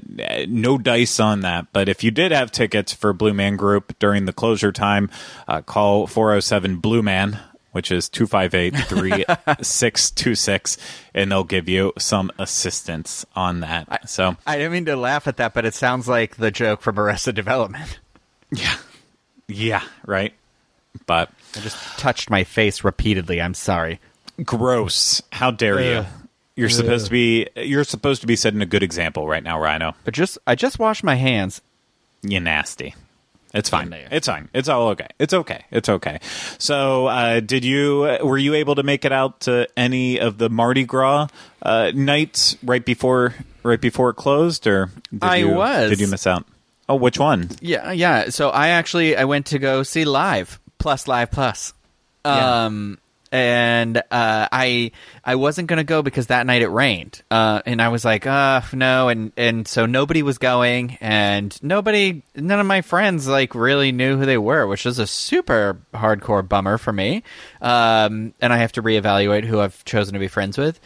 no 0.49 0.79
dice 0.79 1.21
on 1.21 1.41
that. 1.41 1.67
But 1.73 1.89
if 1.89 2.03
you 2.03 2.11
did 2.11 2.33
have 2.33 2.51
tickets 2.51 2.93
for 2.93 3.13
Blue 3.13 3.35
Man 3.35 3.57
Group 3.57 3.99
during 3.99 4.25
the 4.25 4.33
closure 4.33 4.73
time, 4.73 5.11
uh, 5.47 5.61
call 5.61 6.07
407 6.07 6.77
Blue 6.77 7.03
Man 7.03 7.39
which 7.73 7.91
is 7.91 8.09
258-3626 8.11 10.79
and 11.15 11.33
they'll 11.33 11.45
give 11.45 11.69
you 11.69 11.93
some 11.99 12.31
assistance 12.39 13.27
on 13.35 13.61
that. 13.61 13.87
I, 13.91 13.99
so 14.07 14.37
I 14.47 14.57
didn't 14.57 14.73
mean 14.73 14.85
to 14.87 14.97
laugh 14.97 15.27
at 15.27 15.37
that, 15.39 15.55
but 15.55 15.65
it 15.65 15.75
sounds 15.75 16.09
like 16.09 16.37
the 16.37 16.51
joke 16.51 16.81
from 16.81 16.99
Arrested 16.99 17.35
Development. 17.35 17.99
Yeah. 18.55 18.77
Yeah, 19.49 19.83
right. 20.05 20.35
But 21.07 21.31
I 21.57 21.61
just 21.61 21.79
touched 21.99 22.29
my 22.29 22.45
face 22.45 22.85
repeatedly. 22.85 23.41
I'm 23.41 23.55
sorry. 23.55 23.99
Gross. 24.45 25.23
How 25.33 25.51
dare 25.51 25.79
uh, 25.79 25.81
you? 25.81 26.05
You're 26.57 26.69
uh, 26.69 26.73
supposed 26.73 27.07
to 27.07 27.11
be 27.11 27.49
you're 27.57 27.85
supposed 27.85 28.21
to 28.21 28.27
be 28.27 28.37
setting 28.37 28.61
a 28.61 28.67
good 28.67 28.83
example 28.83 29.27
right 29.27 29.43
now, 29.43 29.59
Rhino. 29.59 29.95
But 30.05 30.15
just 30.15 30.39
I 30.47 30.55
just 30.55 30.79
washed 30.79 31.03
my 31.03 31.15
hands. 31.15 31.63
You 32.23 32.41
nasty. 32.41 32.95
It's 33.55 33.69
fine. 33.69 33.93
It's 33.93 34.27
fine. 34.27 34.49
It's 34.55 34.69
all 34.69 34.89
okay. 34.89 35.09
It's 35.19 35.35
okay. 35.35 35.65
It's 35.71 35.89
okay. 35.89 36.21
So, 36.59 37.07
uh, 37.07 37.41
did 37.41 37.65
you 37.65 38.19
were 38.23 38.39
you 38.39 38.55
able 38.55 38.77
to 38.77 38.83
make 38.83 39.05
it 39.05 39.13
out 39.13 39.41
to 39.41 39.69
any 39.77 40.19
of 40.19 40.39
the 40.39 40.49
Mardi 40.49 40.85
Gras 40.85 41.29
uh, 41.61 41.93
nights 41.95 42.57
right 42.63 42.85
before 42.85 43.35
right 43.63 43.81
before 43.81 44.11
it 44.11 44.15
closed, 44.15 44.67
or 44.67 44.91
did 45.11 45.23
I 45.23 45.37
you, 45.37 45.51
was? 45.51 45.91
Did 45.91 46.01
you 46.01 46.09
miss 46.09 46.27
out? 46.27 46.47
Oh, 46.89 46.97
which 46.97 47.19
one? 47.19 47.51
Yeah, 47.61 47.93
yeah. 47.93 48.31
So 48.31 48.51
I 48.51 48.69
actually 48.69 49.17
I 49.17 49.25
went 49.25 49.47
to 49.47 49.59
go 49.59 49.83
see 49.83 50.05
live 50.05 50.59
plus 50.79 51.07
live 51.07 51.31
plus. 51.31 51.75
Um, 52.25 52.99
and 53.33 53.97
uh, 53.97 54.03
I 54.53 54.93
I 55.25 55.37
wasn't 55.37 55.69
gonna 55.69 55.85
go 55.85 56.03
because 56.03 56.27
that 56.27 56.47
night 56.47 56.61
it 56.61 56.69
rained, 56.69 57.23
uh, 57.31 57.63
and 57.65 57.81
I 57.81 57.89
was 57.89 58.05
like, 58.05 58.27
uh, 58.27 58.61
no, 58.75 59.09
and 59.09 59.33
and 59.39 59.67
so 59.67 59.87
nobody 59.87 60.23
was 60.23 60.37
going, 60.37 60.99
and 61.01 61.59
nobody, 61.63 62.23
none 62.37 62.61
of 62.61 62.67
my 62.67 62.83
friends 62.83 63.27
like 63.27 63.55
really 63.55 63.91
knew 63.91 64.19
who 64.19 64.27
they 64.27 64.39
were, 64.39 64.67
which 64.67 64.85
was 64.85 64.99
a 64.99 65.07
super 65.07 65.79
hardcore 65.95 66.47
bummer 66.47 66.77
for 66.77 66.93
me. 66.93 67.23
Um, 67.63 68.35
and 68.41 68.53
I 68.53 68.59
have 68.59 68.73
to 68.73 68.83
reevaluate 68.83 69.45
who 69.45 69.61
I've 69.61 69.83
chosen 69.85 70.13
to 70.13 70.21
be 70.21 70.29
friends 70.29 70.59
with. 70.59 70.79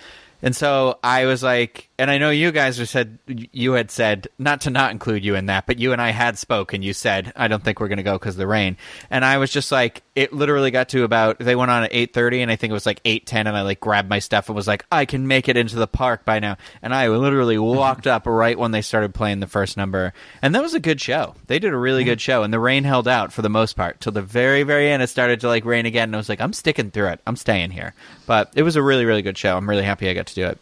And 0.43 0.55
so 0.55 0.99
I 1.03 1.25
was 1.25 1.43
like, 1.43 1.88
and 1.99 2.11
I 2.11 2.19
know 2.19 2.31
you 2.31 2.53
guys 2.53 2.76
said 2.88 3.19
you 3.26 3.73
had 3.73 3.91
said 3.91 4.29
not 4.38 4.61
to 4.62 4.71
not 4.71 4.93
include 4.93 5.25
you 5.25 5.35
in 5.35 5.47
that, 5.47 5.67
but 5.67 5.79
you 5.79 5.93
and 5.93 6.00
I 6.00 6.11
had 6.11 6.38
spoken. 6.38 6.83
You 6.83 6.93
said 6.93 7.33
I 7.35 7.49
don't 7.49 7.65
think 7.65 7.81
we're 7.81 7.88
going 7.88 7.97
to 7.97 8.05
go 8.05 8.19
because 8.19 8.37
the 8.37 8.47
rain, 8.47 8.76
and 9.11 9.25
I 9.25 9.38
was 9.38 9.50
just 9.50 9.73
like, 9.73 10.03
it 10.16 10.32
literally 10.32 10.70
got 10.70 10.88
to 10.88 11.04
about 11.04 11.38
they 11.38 11.54
went 11.54 11.70
on 11.70 11.85
at 11.85 11.90
eight 11.92 12.12
thirty, 12.14 12.40
and 12.40 12.50
I 12.50 12.56
think 12.56 12.70
it 12.70 12.75
was 12.75 12.87
like 12.87 13.00
eight 13.04 13.26
ten, 13.26 13.46
and 13.46 13.56
I 13.56 13.62
like 13.62 13.78
grabbed 13.78 14.08
my 14.08 14.18
stuff 14.18 14.49
and 14.49 14.56
was 14.56 14.66
like, 14.66 14.85
I 14.90 15.04
can 15.04 15.28
make 15.28 15.49
it 15.49 15.56
into 15.56 15.76
the 15.76 15.87
park 15.87 16.25
by 16.25 16.40
now, 16.40 16.56
and 16.82 16.94
I 16.94 17.08
literally 17.08 17.58
walked 17.58 18.06
up 18.06 18.26
right 18.26 18.58
when 18.58 18.70
they 18.70 18.82
started 18.82 19.14
playing 19.14 19.40
the 19.40 19.46
first 19.46 19.76
number, 19.76 20.14
and 20.40 20.54
that 20.54 20.62
was 20.62 20.75
a 20.75 20.80
good 20.80 21.00
show. 21.00 21.35
They 21.46 21.58
did 21.58 21.73
a 21.73 21.76
really 21.76 22.02
good 22.02 22.20
show, 22.20 22.42
and 22.42 22.52
the 22.52 22.58
rain 22.58 22.85
held 22.85 23.06
out 23.06 23.32
for 23.32 23.42
the 23.42 23.50
most 23.50 23.75
part 23.75 24.00
till 24.00 24.12
the 24.12 24.23
very 24.23 24.62
very 24.62 24.90
end. 24.90 25.02
It 25.02 25.08
started 25.08 25.40
to 25.40 25.49
like 25.49 25.66
rain 25.66 25.87
again, 25.87 26.08
and 26.08 26.16
I 26.16 26.18
was 26.18 26.30
like, 26.30 26.40
I'm 26.40 26.54
sticking 26.54 26.90
through 26.90 27.08
it. 27.08 27.20
I'm 27.26 27.37
staying 27.37 27.70
here, 27.70 27.92
but 28.26 28.50
it 28.56 28.62
was 28.62 28.76
a 28.76 28.82
really 28.82 29.04
really 29.04 29.23
good 29.23 29.37
show. 29.37 29.56
I'm 29.56 29.68
really 29.68 29.85
happy 29.85 30.08
I 30.08 30.14
got 30.14 30.26
to 30.28 30.35
do 30.35 30.46
it. 30.46 30.58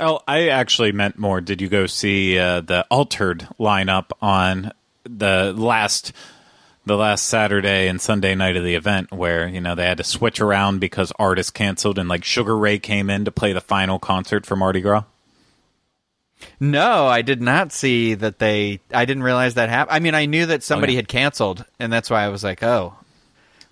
Oh, 0.00 0.20
I 0.26 0.48
actually 0.48 0.92
meant 0.92 1.18
more. 1.18 1.40
Did 1.40 1.60
you 1.60 1.68
go 1.68 1.86
see 1.86 2.38
uh, 2.38 2.62
the 2.62 2.86
altered 2.90 3.46
lineup 3.60 4.10
on 4.20 4.72
the 5.04 5.52
last 5.56 6.12
the 6.90 6.96
last 6.96 7.26
Saturday 7.26 7.86
and 7.86 8.00
Sunday 8.00 8.34
night 8.34 8.56
of 8.56 8.64
the 8.64 8.74
event 8.74 9.12
where, 9.12 9.46
you 9.46 9.60
know, 9.60 9.76
they 9.76 9.86
had 9.86 9.98
to 9.98 10.04
switch 10.04 10.40
around 10.40 10.80
because 10.80 11.12
artists 11.20 11.52
canceled 11.52 12.00
and 12.00 12.08
like 12.08 12.24
Sugar 12.24 12.58
Ray 12.58 12.80
came 12.80 13.08
in 13.08 13.24
to 13.24 13.30
play 13.30 13.52
the 13.52 13.60
final 13.60 14.00
concert 14.00 14.44
for 14.44 14.56
Mardi 14.56 14.80
Gras? 14.80 15.04
No, 16.58 17.06
I 17.06 17.22
did 17.22 17.40
not 17.40 17.70
see 17.70 18.14
that 18.14 18.40
they 18.40 18.80
I 18.92 19.04
didn't 19.04 19.22
realize 19.22 19.54
that 19.54 19.68
happened. 19.68 19.94
I 19.94 20.00
mean, 20.00 20.16
I 20.16 20.26
knew 20.26 20.46
that 20.46 20.64
somebody 20.64 20.96
had 20.96 21.06
canceled 21.06 21.64
and 21.78 21.92
that's 21.92 22.10
why 22.10 22.24
I 22.24 22.28
was 22.28 22.42
like, 22.42 22.62
"Oh, 22.62 22.94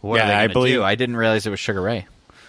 what 0.00 0.18
yeah, 0.18 0.38
I 0.38 0.46
believe 0.46 0.76
do? 0.76 0.84
I 0.84 0.94
didn't 0.94 1.16
realize 1.16 1.44
it 1.44 1.50
was 1.50 1.58
Sugar 1.58 1.82
Ray. 1.82 2.06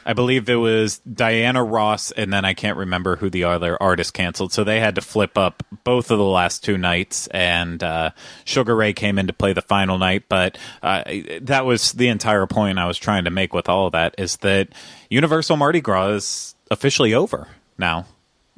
I 0.09 0.13
believe 0.13 0.49
it 0.49 0.55
was 0.55 0.97
Diana 1.01 1.63
Ross, 1.63 2.09
and 2.09 2.33
then 2.33 2.43
I 2.43 2.55
can't 2.55 2.77
remember 2.77 3.17
who 3.17 3.29
the 3.29 3.43
other 3.43 3.77
artist 3.79 4.11
canceled. 4.11 4.51
So 4.51 4.63
they 4.63 4.79
had 4.79 4.95
to 4.95 5.01
flip 5.01 5.37
up 5.37 5.61
both 5.83 6.09
of 6.09 6.17
the 6.17 6.23
last 6.23 6.63
two 6.63 6.79
nights, 6.79 7.27
and 7.27 7.83
uh, 7.83 8.09
Sugar 8.43 8.75
Ray 8.75 8.91
came 8.93 9.19
in 9.19 9.27
to 9.27 9.33
play 9.33 9.53
the 9.53 9.61
final 9.61 9.99
night. 9.99 10.23
But 10.27 10.57
uh, 10.81 11.03
that 11.41 11.67
was 11.67 11.91
the 11.91 12.07
entire 12.07 12.47
point 12.47 12.79
I 12.79 12.87
was 12.87 12.97
trying 12.97 13.25
to 13.25 13.29
make 13.29 13.53
with 13.53 13.69
all 13.69 13.85
of 13.85 13.91
that 13.91 14.15
is 14.17 14.37
that 14.37 14.69
Universal 15.11 15.57
Mardi 15.57 15.79
Gras 15.79 16.07
is 16.07 16.55
officially 16.71 17.13
over 17.13 17.47
now. 17.77 18.07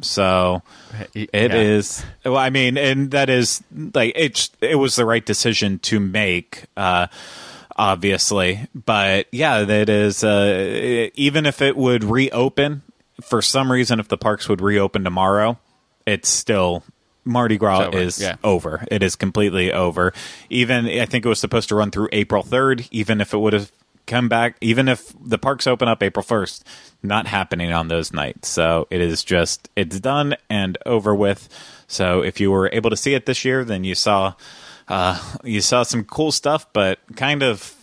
So 0.02 0.62
it 1.14 1.30
yeah. 1.34 1.54
is. 1.54 2.06
Well, 2.24 2.38
I 2.38 2.50
mean, 2.50 2.78
and 2.78 3.12
that 3.12 3.30
is 3.30 3.62
like 3.94 4.14
it's. 4.16 4.52
It 4.62 4.76
was 4.76 4.96
the 4.96 5.06
right 5.06 5.26
decision 5.26 5.80
to 5.80 6.00
make. 6.00 6.64
Uh, 6.78 7.08
obviously. 7.82 8.68
But 8.76 9.26
yeah, 9.32 9.64
that 9.64 9.90
is 9.90 10.24
uh, 10.24 11.10
even 11.16 11.48
if 11.48 11.62
it 11.62 11.76
would 11.76 12.04
reopen 12.04 12.84
for 13.22 13.42
some 13.42 13.72
reason, 13.72 14.00
if 14.00 14.08
the 14.08 14.18
parks 14.18 14.48
would 14.48 14.62
reopen 14.62 15.04
tomorrow, 15.04 15.58
it's 16.06 16.30
still 16.30 16.84
Mardi 17.26 17.58
Gras 17.58 17.88
over. 17.88 17.98
is 17.98 18.22
yeah. 18.22 18.36
over. 18.44 18.86
It 18.92 19.02
is 19.02 19.16
completely 19.16 19.74
over. 19.74 20.14
Even 20.50 20.86
I 20.86 21.06
think 21.08 21.26
it 21.26 21.30
was 21.30 21.40
supposed 21.40 21.70
to 21.70 21.76
run 21.76 21.90
through 21.90 22.10
April 22.12 22.44
third. 22.44 22.88
Even 22.92 23.20
if 23.20 23.34
it 23.34 23.40
would 23.40 23.54
have 23.54 23.72
come 24.06 24.30
back, 24.30 24.58
even 24.62 24.88
if 24.88 25.14
the 25.20 25.38
parks 25.38 25.66
open 25.66 25.88
up 25.88 26.04
April 26.04 26.26
1st, 26.26 26.64
not 27.02 27.28
happening 27.28 27.72
on 27.72 27.88
those 27.88 28.12
nights. 28.12 28.50
So 28.50 28.88
it 28.90 29.00
is 29.00 29.24
just, 29.24 29.70
it's 29.76 30.00
done 30.00 30.36
and 30.50 30.78
over 30.86 31.16
with. 31.16 31.48
So 31.88 32.22
if 32.22 32.40
you 32.40 32.52
were 32.52 32.70
able 32.74 32.90
to 32.90 32.98
see 32.98 33.14
it 33.14 33.26
this 33.26 33.46
year, 33.46 33.64
then 33.64 33.84
you 33.84 33.96
saw, 33.96 34.34
uh, 34.92 35.18
you 35.44 35.62
saw 35.62 35.84
some 35.84 36.04
cool 36.04 36.32
stuff, 36.32 36.68
but 36.74 37.00
kind 37.16 37.44
of, 37.44 37.76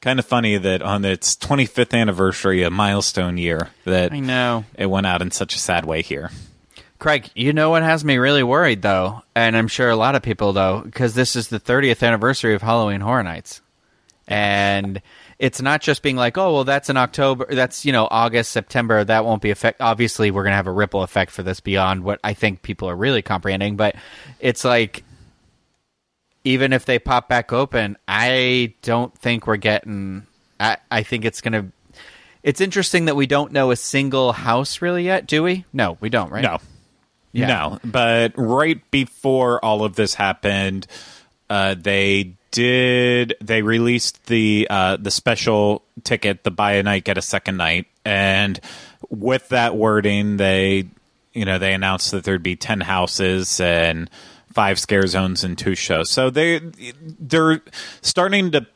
kind 0.00 0.18
of 0.18 0.26
funny 0.26 0.58
that 0.58 0.82
on 0.82 1.04
its 1.04 1.36
25th 1.36 1.96
anniversary, 1.96 2.64
a 2.64 2.70
milestone 2.70 3.38
year, 3.38 3.70
that 3.84 4.12
I 4.12 4.18
know. 4.18 4.64
it 4.76 4.86
went 4.86 5.06
out 5.06 5.22
in 5.22 5.30
such 5.30 5.54
a 5.54 5.58
sad 5.58 5.84
way 5.84 6.02
here. 6.02 6.30
Craig, 6.98 7.30
you 7.34 7.52
know 7.52 7.70
what 7.70 7.82
has 7.82 8.04
me 8.04 8.16
really 8.16 8.42
worried 8.42 8.82
though, 8.82 9.22
and 9.34 9.56
I'm 9.56 9.68
sure 9.68 9.90
a 9.90 9.96
lot 9.96 10.16
of 10.16 10.22
people 10.22 10.52
though, 10.52 10.80
because 10.80 11.14
this 11.14 11.36
is 11.36 11.48
the 11.48 11.60
30th 11.60 12.04
anniversary 12.04 12.54
of 12.54 12.62
Halloween 12.62 13.00
Horror 13.00 13.22
Nights, 13.22 13.60
and 14.26 15.00
it's 15.38 15.60
not 15.60 15.82
just 15.82 16.02
being 16.02 16.16
like, 16.16 16.38
oh 16.38 16.54
well, 16.54 16.64
that's 16.64 16.88
in 16.88 16.96
October, 16.96 17.46
that's 17.50 17.84
you 17.84 17.92
know 17.92 18.08
August, 18.10 18.50
September, 18.50 19.04
that 19.04 19.24
won't 19.24 19.42
be 19.42 19.50
effect. 19.50 19.80
Obviously, 19.82 20.30
we're 20.30 20.42
gonna 20.42 20.56
have 20.56 20.66
a 20.66 20.72
ripple 20.72 21.02
effect 21.02 21.30
for 21.30 21.42
this 21.42 21.60
beyond 21.60 22.02
what 22.02 22.18
I 22.24 22.32
think 22.32 22.62
people 22.62 22.88
are 22.88 22.96
really 22.96 23.22
comprehending, 23.22 23.76
but 23.76 23.94
it's 24.40 24.64
like. 24.64 25.04
Even 26.46 26.72
if 26.72 26.84
they 26.84 26.98
pop 26.98 27.28
back 27.28 27.52
open, 27.52 27.96
I 28.06 28.74
don't 28.82 29.12
think 29.18 29.46
we're 29.46 29.56
getting. 29.56 30.26
I, 30.60 30.76
I 30.90 31.02
think 31.02 31.24
it's 31.24 31.40
going 31.40 31.52
to. 31.52 31.72
It's 32.42 32.60
interesting 32.60 33.06
that 33.06 33.16
we 33.16 33.26
don't 33.26 33.50
know 33.50 33.72
a 33.72 33.76
single 33.76 34.32
house 34.32 34.80
really 34.80 35.04
yet, 35.04 35.26
do 35.26 35.42
we? 35.42 35.64
No, 35.72 35.98
we 36.00 36.08
don't, 36.08 36.30
right? 36.30 36.42
No. 36.42 36.58
Yeah. 37.32 37.48
No. 37.48 37.78
But 37.84 38.32
right 38.36 38.80
before 38.92 39.62
all 39.64 39.82
of 39.84 39.96
this 39.96 40.14
happened, 40.14 40.86
uh, 41.50 41.74
they 41.76 42.34
did 42.52 43.34
they 43.42 43.62
released 43.62 44.24
the 44.26 44.66
uh, 44.70 44.96
the 44.96 45.10
special 45.10 45.82
ticket, 46.04 46.44
the 46.44 46.50
buy 46.50 46.74
a 46.74 46.82
night 46.82 47.04
get 47.04 47.18
a 47.18 47.22
second 47.22 47.56
night, 47.56 47.86
and 48.04 48.58
with 49.10 49.48
that 49.50 49.76
wording, 49.76 50.36
they 50.36 50.86
you 51.34 51.44
know 51.44 51.58
they 51.58 51.74
announced 51.74 52.12
that 52.12 52.24
there'd 52.24 52.42
be 52.42 52.56
ten 52.56 52.80
houses 52.80 53.60
and 53.60 54.08
five 54.56 54.78
scare 54.78 55.06
zones 55.06 55.44
and 55.44 55.58
two 55.58 55.74
shows. 55.74 56.08
So 56.08 56.30
they 56.30 56.60
they're 57.20 57.60
starting 58.00 58.52
to 58.52 58.66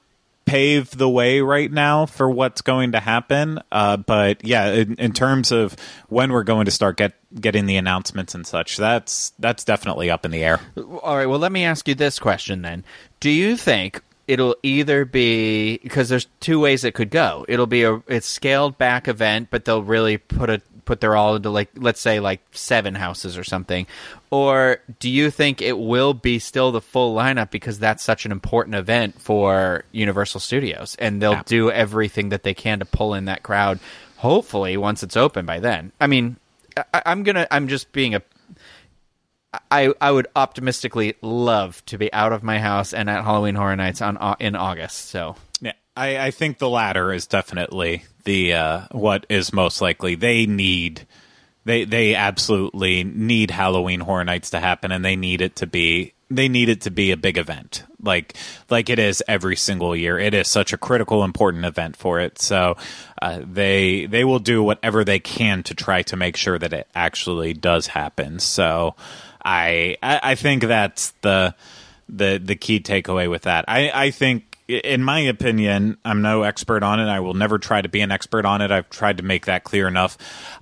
pave 0.44 0.90
the 0.90 1.08
way 1.08 1.40
right 1.40 1.72
now 1.72 2.04
for 2.04 2.28
what's 2.28 2.60
going 2.60 2.92
to 2.92 3.00
happen. 3.00 3.58
Uh, 3.72 3.96
but 3.96 4.44
yeah, 4.44 4.72
in, 4.72 4.94
in 4.96 5.12
terms 5.14 5.52
of 5.52 5.74
when 6.08 6.32
we're 6.32 6.44
going 6.44 6.66
to 6.66 6.70
start 6.70 6.98
get 6.98 7.14
getting 7.40 7.64
the 7.64 7.76
announcements 7.76 8.34
and 8.34 8.46
such, 8.46 8.76
that's 8.76 9.32
that's 9.38 9.64
definitely 9.64 10.10
up 10.10 10.26
in 10.26 10.32
the 10.32 10.44
air. 10.44 10.60
All 10.76 11.16
right. 11.16 11.26
Well, 11.26 11.38
let 11.38 11.50
me 11.50 11.64
ask 11.64 11.88
you 11.88 11.94
this 11.94 12.18
question 12.18 12.60
then. 12.60 12.84
Do 13.18 13.30
you 13.30 13.56
think 13.56 14.02
it'll 14.30 14.54
either 14.62 15.04
be 15.06 15.78
because 15.78 16.10
there's 16.10 16.28
two 16.40 16.60
ways 16.60 16.84
it 16.84 16.94
could 16.94 17.10
go. 17.10 17.46
It'll 17.48 17.66
be 17.66 17.84
a 17.84 18.02
it's 18.06 18.26
scaled 18.26 18.76
back 18.76 19.08
event, 19.08 19.48
but 19.50 19.64
they'll 19.64 19.82
really 19.82 20.18
put 20.18 20.50
a 20.50 20.60
put 20.84 21.00
their 21.00 21.16
all 21.16 21.36
into 21.36 21.50
like 21.50 21.70
let's 21.76 22.00
say 22.00 22.20
like 22.20 22.40
seven 22.52 22.94
houses 22.94 23.36
or 23.38 23.44
something. 23.44 23.86
Or 24.30 24.78
do 24.98 25.08
you 25.10 25.30
think 25.30 25.60
it 25.62 25.78
will 25.78 26.14
be 26.14 26.38
still 26.38 26.72
the 26.72 26.80
full 26.80 27.14
lineup 27.14 27.50
because 27.50 27.78
that's 27.78 28.02
such 28.02 28.24
an 28.26 28.32
important 28.32 28.74
event 28.76 29.20
for 29.20 29.84
Universal 29.92 30.40
Studios 30.40 30.96
and 30.98 31.20
they'll 31.20 31.32
Yeah. 31.32 31.42
do 31.46 31.70
everything 31.70 32.28
that 32.30 32.42
they 32.42 32.54
can 32.54 32.78
to 32.80 32.84
pull 32.84 33.14
in 33.14 33.24
that 33.26 33.42
crowd 33.42 33.78
hopefully 34.16 34.76
once 34.76 35.02
it's 35.02 35.16
open 35.16 35.46
by 35.46 35.58
then. 35.60 35.92
I 36.00 36.06
mean, 36.06 36.36
I, 36.92 37.02
I'm 37.06 37.24
to 37.24 37.52
I'm 37.54 37.68
just 37.68 37.90
being 37.92 38.14
a 38.14 38.22
I 39.70 39.92
I 40.00 40.10
would 40.12 40.28
optimistically 40.36 41.14
love 41.22 41.84
to 41.86 41.98
be 41.98 42.12
out 42.12 42.32
of 42.32 42.42
my 42.42 42.58
house 42.60 42.94
and 42.94 43.10
at 43.10 43.24
Halloween 43.24 43.56
Horror 43.56 43.74
Nights 43.76 44.00
on 44.00 44.16
in 44.38 44.54
August. 44.54 45.06
So 45.10 45.34
I, 46.00 46.26
I 46.26 46.30
think 46.30 46.56
the 46.56 46.68
latter 46.68 47.12
is 47.12 47.26
definitely 47.26 48.04
the 48.24 48.54
uh, 48.54 48.80
what 48.90 49.26
is 49.28 49.52
most 49.52 49.82
likely. 49.82 50.14
They 50.14 50.46
need 50.46 51.06
they 51.66 51.84
they 51.84 52.14
absolutely 52.14 53.04
need 53.04 53.50
Halloween 53.50 54.00
Horror 54.00 54.24
Nights 54.24 54.50
to 54.50 54.60
happen, 54.60 54.92
and 54.92 55.04
they 55.04 55.14
need 55.14 55.42
it 55.42 55.56
to 55.56 55.66
be 55.66 56.14
they 56.30 56.48
need 56.48 56.70
it 56.70 56.80
to 56.82 56.90
be 56.90 57.10
a 57.10 57.18
big 57.18 57.36
event, 57.36 57.84
like 58.02 58.34
like 58.70 58.88
it 58.88 58.98
is 58.98 59.22
every 59.28 59.56
single 59.56 59.94
year. 59.94 60.18
It 60.18 60.32
is 60.32 60.48
such 60.48 60.72
a 60.72 60.78
critical, 60.78 61.22
important 61.22 61.66
event 61.66 61.96
for 61.96 62.18
it. 62.18 62.40
So 62.40 62.78
uh, 63.20 63.42
they 63.44 64.06
they 64.06 64.24
will 64.24 64.38
do 64.38 64.62
whatever 64.62 65.04
they 65.04 65.18
can 65.18 65.62
to 65.64 65.74
try 65.74 66.00
to 66.04 66.16
make 66.16 66.38
sure 66.38 66.58
that 66.58 66.72
it 66.72 66.88
actually 66.94 67.52
does 67.52 67.88
happen. 67.88 68.38
So 68.38 68.94
I 69.44 69.98
I, 70.02 70.20
I 70.22 70.34
think 70.34 70.62
that's 70.62 71.10
the 71.20 71.54
the 72.08 72.40
the 72.42 72.56
key 72.56 72.80
takeaway 72.80 73.28
with 73.28 73.42
that. 73.42 73.66
I 73.68 73.90
I 73.92 74.10
think 74.12 74.49
in 74.70 75.02
my 75.02 75.20
opinion, 75.20 75.98
I'm 76.04 76.22
no 76.22 76.42
expert 76.42 76.82
on 76.82 77.00
it. 77.00 77.08
I 77.08 77.20
will 77.20 77.34
never 77.34 77.58
try 77.58 77.82
to 77.82 77.88
be 77.88 78.00
an 78.00 78.12
expert 78.12 78.44
on 78.44 78.62
it. 78.62 78.70
I've 78.70 78.88
tried 78.90 79.16
to 79.16 79.24
make 79.24 79.46
that 79.46 79.64
clear 79.64 79.88
enough. 79.88 80.16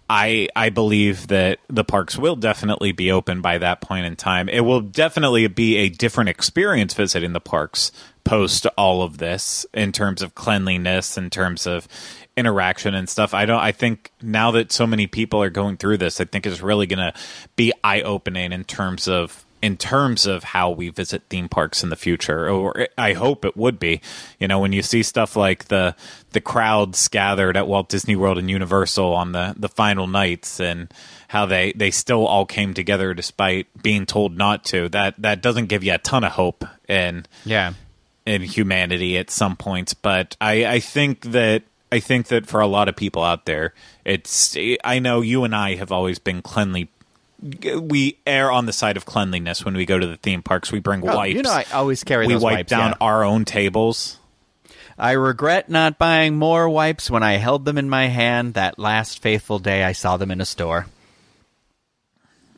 I 0.08 0.48
I 0.56 0.70
believe 0.70 1.28
that 1.28 1.58
the 1.68 1.84
parks 1.84 2.16
will 2.16 2.36
definitely 2.36 2.92
be 2.92 3.12
open 3.12 3.40
by 3.40 3.58
that 3.58 3.80
point 3.80 4.06
in 4.06 4.16
time. 4.16 4.48
It 4.48 4.62
will 4.62 4.80
definitely 4.80 5.46
be 5.48 5.76
a 5.76 5.88
different 5.88 6.30
experience 6.30 6.94
visiting 6.94 7.32
the 7.32 7.40
parks 7.40 7.92
post 8.24 8.66
all 8.76 9.02
of 9.02 9.18
this 9.18 9.66
in 9.72 9.92
terms 9.92 10.22
of 10.22 10.34
cleanliness, 10.34 11.16
in 11.16 11.30
terms 11.30 11.66
of 11.66 11.88
interaction 12.36 12.94
and 12.94 13.08
stuff. 13.08 13.34
I 13.34 13.44
don't 13.44 13.60
I 13.60 13.72
think 13.72 14.12
now 14.22 14.52
that 14.52 14.72
so 14.72 14.86
many 14.86 15.06
people 15.06 15.42
are 15.42 15.50
going 15.50 15.76
through 15.76 15.98
this, 15.98 16.20
I 16.20 16.24
think 16.24 16.46
it's 16.46 16.60
really 16.60 16.86
going 16.86 17.12
to 17.12 17.12
be 17.56 17.72
eye-opening 17.84 18.52
in 18.52 18.64
terms 18.64 19.08
of 19.08 19.44
in 19.60 19.76
terms 19.76 20.26
of 20.26 20.44
how 20.44 20.70
we 20.70 20.88
visit 20.88 21.22
theme 21.28 21.48
parks 21.48 21.82
in 21.82 21.90
the 21.90 21.96
future 21.96 22.48
or 22.48 22.88
I 22.96 23.12
hope 23.14 23.44
it 23.44 23.56
would 23.56 23.78
be 23.78 24.00
you 24.38 24.48
know 24.48 24.60
when 24.60 24.72
you 24.72 24.82
see 24.82 25.02
stuff 25.02 25.36
like 25.36 25.66
the 25.66 25.94
the 26.32 26.40
crowds 26.40 27.08
gathered 27.08 27.56
at 27.56 27.66
Walt 27.66 27.88
Disney 27.88 28.16
World 28.16 28.38
and 28.38 28.50
Universal 28.50 29.12
on 29.14 29.32
the 29.32 29.54
the 29.56 29.68
final 29.68 30.06
nights 30.06 30.60
and 30.60 30.92
how 31.28 31.46
they 31.46 31.72
they 31.72 31.90
still 31.90 32.26
all 32.26 32.46
came 32.46 32.74
together 32.74 33.14
despite 33.14 33.66
being 33.82 34.06
told 34.06 34.36
not 34.36 34.64
to 34.66 34.88
that 34.90 35.14
that 35.18 35.42
doesn't 35.42 35.66
give 35.66 35.82
you 35.82 35.94
a 35.94 35.98
ton 35.98 36.24
of 36.24 36.32
hope 36.32 36.64
and 36.88 37.28
yeah, 37.44 37.74
in 38.28 38.42
humanity 38.42 39.16
at 39.16 39.30
some 39.30 39.56
points, 39.56 39.94
but 39.94 40.36
I, 40.40 40.66
I 40.66 40.80
think 40.80 41.22
that 41.32 41.62
I 41.90 42.00
think 42.00 42.26
that 42.28 42.46
for 42.46 42.60
a 42.60 42.66
lot 42.66 42.88
of 42.88 42.96
people 42.96 43.22
out 43.22 43.46
there, 43.46 43.72
it's 44.04 44.56
I 44.84 44.98
know 44.98 45.22
you 45.22 45.44
and 45.44 45.54
I 45.54 45.76
have 45.76 45.90
always 45.90 46.18
been 46.18 46.42
cleanly. 46.42 46.90
We 47.40 48.18
err 48.26 48.50
on 48.50 48.66
the 48.66 48.72
side 48.72 48.96
of 48.96 49.06
cleanliness 49.06 49.64
when 49.64 49.74
we 49.76 49.86
go 49.86 49.98
to 49.98 50.06
the 50.06 50.16
theme 50.16 50.42
parks. 50.42 50.72
We 50.72 50.80
bring 50.80 51.08
Oh, 51.08 51.16
wipes. 51.16 51.34
you 51.36 51.42
know 51.42 51.52
I 51.52 51.64
always 51.72 52.02
carry 52.04 52.26
we 52.26 52.34
wipe 52.34 52.42
wipes, 52.42 52.70
down 52.70 52.90
yeah. 52.90 52.96
our 53.00 53.24
own 53.24 53.44
tables. 53.44 54.18
I 54.98 55.12
regret 55.12 55.68
not 55.70 55.96
buying 55.98 56.36
more 56.36 56.68
wipes 56.68 57.08
when 57.08 57.22
I 57.22 57.34
held 57.34 57.64
them 57.64 57.78
in 57.78 57.88
my 57.88 58.06
hand 58.08 58.54
that 58.54 58.78
last 58.80 59.22
faithful 59.22 59.60
day 59.60 59.84
I 59.84 59.92
saw 59.92 60.16
them 60.16 60.32
in 60.32 60.40
a 60.40 60.44
store. 60.44 60.86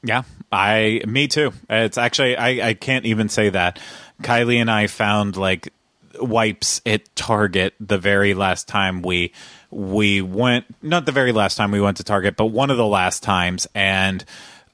Yeah, 0.03 0.23
I 0.51 1.03
me 1.07 1.29
too. 1.29 1.53
It's 1.69 1.99
actually 1.99 2.37
I 2.39 2.71
I 2.71 2.75
can't 2.75 3.05
even 3.05 3.29
say 3.29 3.51
that. 3.51 3.79
Kylie 4.23 4.57
and 4.57 4.71
I 4.71 4.87
found 4.87 5.37
like 5.37 5.73
wipes 6.19 6.81
at 6.87 7.15
Target 7.15 7.75
the 7.79 7.99
very 7.99 8.33
last 8.33 8.67
time 8.67 9.03
we 9.03 9.33
we 9.71 10.23
went 10.23 10.65
not 10.83 11.05
the 11.05 11.13
very 11.13 11.33
last 11.33 11.57
time 11.57 11.71
we 11.71 11.83
went 11.83 11.99
to 11.99 12.05
Target, 12.05 12.37
but 12.37 12.47
one 12.47 12.71
of 12.71 12.79
the 12.79 12.87
last 12.87 13.23
times 13.23 13.67
and 13.75 14.25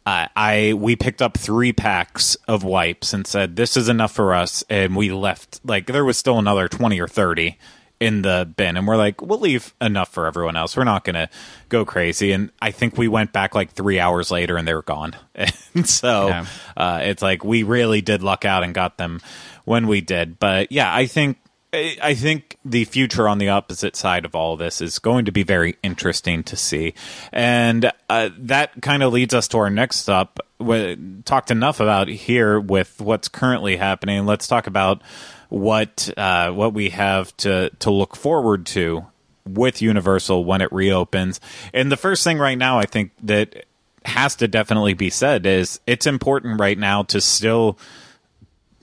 uh, 0.07 0.29
I 0.37 0.73
we 0.75 0.97
picked 0.97 1.21
up 1.21 1.37
three 1.37 1.73
packs 1.73 2.37
of 2.49 2.63
wipes 2.65 3.13
and 3.13 3.27
said 3.27 3.57
this 3.57 3.77
is 3.77 3.89
enough 3.89 4.13
for 4.13 4.33
us, 4.35 4.65
and 4.71 4.95
we 4.97 5.11
left. 5.13 5.61
Like 5.65 5.87
there 5.87 6.05
was 6.05 6.17
still 6.17 6.39
another 6.39 6.69
twenty 6.69 7.01
or 7.01 7.09
thirty 7.09 7.59
in 7.99 8.21
the 8.23 8.47
bin, 8.57 8.77
and 8.77 8.87
we're 8.87 8.97
like, 8.97 9.23
we'll 9.23 9.39
leave 9.41 9.75
enough 9.81 10.11
for 10.13 10.27
everyone 10.27 10.55
else. 10.55 10.77
We're 10.77 10.85
not 10.85 11.03
gonna 11.05 11.29
go 11.71 11.85
crazy. 11.87 12.31
And 12.33 12.51
I 12.61 12.71
think 12.71 12.97
we 12.99 13.09
went 13.09 13.33
back 13.33 13.55
like 13.55 13.71
three 13.73 13.99
hours 13.99 14.31
later, 14.31 14.57
and 14.57 14.69
they 14.69 14.75
were 14.75 14.83
gone. 14.83 15.17
and 15.75 15.89
so 15.89 16.29
Yeah. 16.29 16.47
uh, 16.77 17.01
it's 17.03 17.23
like 17.23 17.43
we 17.43 17.63
really 17.63 18.03
did 18.03 18.23
luck 18.23 18.45
out 18.45 18.63
and 18.65 18.75
got 18.75 18.99
them 18.99 19.21
when 19.65 19.87
we 19.89 20.03
did. 20.03 20.39
But 20.39 20.71
yeah, 20.71 20.95
I 20.95 21.07
think 21.07 21.39
I 21.77 22.15
think 22.15 22.57
the 22.65 22.85
future 22.85 23.29
on 23.29 23.39
the 23.39 23.51
opposite 23.51 23.97
side 23.97 24.25
of 24.25 24.35
all 24.35 24.57
this 24.57 24.81
is 24.81 24.99
going 24.99 25.27
to 25.27 25.33
be 25.33 25.43
very 25.43 25.77
interesting 25.83 26.43
to 26.45 26.57
see, 26.57 26.95
and 27.33 27.93
uh, 28.09 28.31
that 28.39 28.81
kind 28.83 29.03
of 29.03 29.13
leads 29.13 29.35
us 29.35 29.49
to 29.49 29.59
our 29.59 29.71
next 29.71 29.97
stop. 29.97 30.41
We 30.59 30.97
talked 31.25 31.51
enough 31.51 31.81
about 31.81 32.09
here 32.09 32.59
with 32.59 33.01
what's 33.01 33.29
currently 33.29 33.77
happening. 33.77 34.27
Let's 34.27 34.47
talk 34.47 34.67
about 34.67 35.03
what 35.49 36.11
uh, 36.17 36.51
what 36.53 36.73
we 36.73 36.91
have 36.91 37.37
to 37.39 37.71
to 37.79 37.91
look 37.91 38.17
forward 38.17 38.67
to 38.67 39.07
with 39.47 39.83
Universal 39.83 40.45
when 40.45 40.61
it 40.61 40.73
reopens. 40.73 41.41
And 41.73 41.91
the 41.93 41.97
first 41.97 42.25
thing 42.25 42.39
right 42.39 42.59
now, 42.59 42.79
I 42.79 42.87
think 42.87 43.13
that 43.23 43.67
has 44.05 44.37
to 44.37 44.49
definitely 44.49 44.95
be 44.95 45.11
said 45.11 45.47
is 45.47 45.81
it's 45.87 46.07
important 46.07 46.61
right 46.61 46.79
now 46.79 47.03
to 47.03 47.21
still 47.21 47.79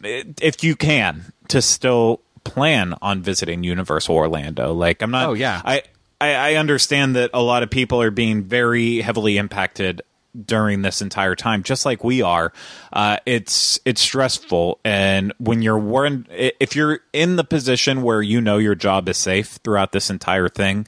if 0.03 0.63
you 0.63 0.75
can 0.75 1.31
to 1.47 1.61
still 1.61 2.19
plan 2.43 2.95
on 3.01 3.21
visiting 3.21 3.63
Universal 3.63 4.15
Orlando. 4.15 4.73
Like 4.73 5.01
I'm 5.01 5.11
not. 5.11 5.29
Oh, 5.29 5.33
yeah. 5.33 5.61
I. 5.63 5.83
I, 6.21 6.35
I 6.35 6.55
understand 6.55 7.17
that 7.17 7.31
a 7.33 7.41
lot 7.41 7.63
of 7.63 7.69
people 7.69 8.01
are 8.01 8.11
being 8.11 8.43
very 8.43 9.01
heavily 9.01 9.37
impacted 9.37 10.03
during 10.45 10.81
this 10.81 11.01
entire 11.01 11.35
time, 11.35 11.63
just 11.63 11.85
like 11.85 12.03
we 12.03 12.21
are. 12.21 12.53
Uh, 12.91 13.17
it's 13.25 13.79
it's 13.85 14.01
stressful, 14.01 14.79
and 14.83 15.33
when 15.37 15.61
you're 15.61 15.79
warned, 15.79 16.27
if 16.31 16.75
you're 16.75 17.01
in 17.11 17.35
the 17.35 17.43
position 17.43 18.01
where 18.01 18.21
you 18.21 18.41
know 18.41 18.57
your 18.57 18.75
job 18.75 19.07
is 19.09 19.17
safe 19.17 19.59
throughout 19.63 19.91
this 19.91 20.09
entire 20.09 20.49
thing, 20.49 20.87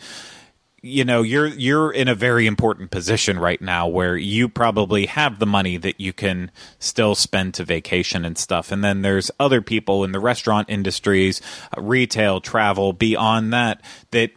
you 0.85 1.03
know 1.03 1.23
you're 1.23 1.47
you're 1.47 1.91
in 1.91 2.07
a 2.07 2.13
very 2.13 2.45
important 2.45 2.91
position 2.91 3.39
right 3.39 3.59
now 3.59 3.87
where 3.87 4.15
you 4.15 4.47
probably 4.47 5.07
have 5.07 5.39
the 5.39 5.45
money 5.47 5.77
that 5.77 5.99
you 5.99 6.13
can 6.13 6.51
still 6.77 7.15
spend 7.15 7.55
to 7.55 7.63
vacation 7.63 8.23
and 8.23 8.37
stuff. 8.37 8.71
And 8.71 8.83
then 8.83 9.01
there's 9.01 9.31
other 9.39 9.61
people 9.63 10.03
in 10.03 10.11
the 10.11 10.19
restaurant 10.19 10.69
industries 10.69 11.41
uh, 11.75 11.81
retail 11.81 12.39
travel 12.39 12.93
beyond 12.93 13.51
that 13.51 13.81
that 14.11 14.29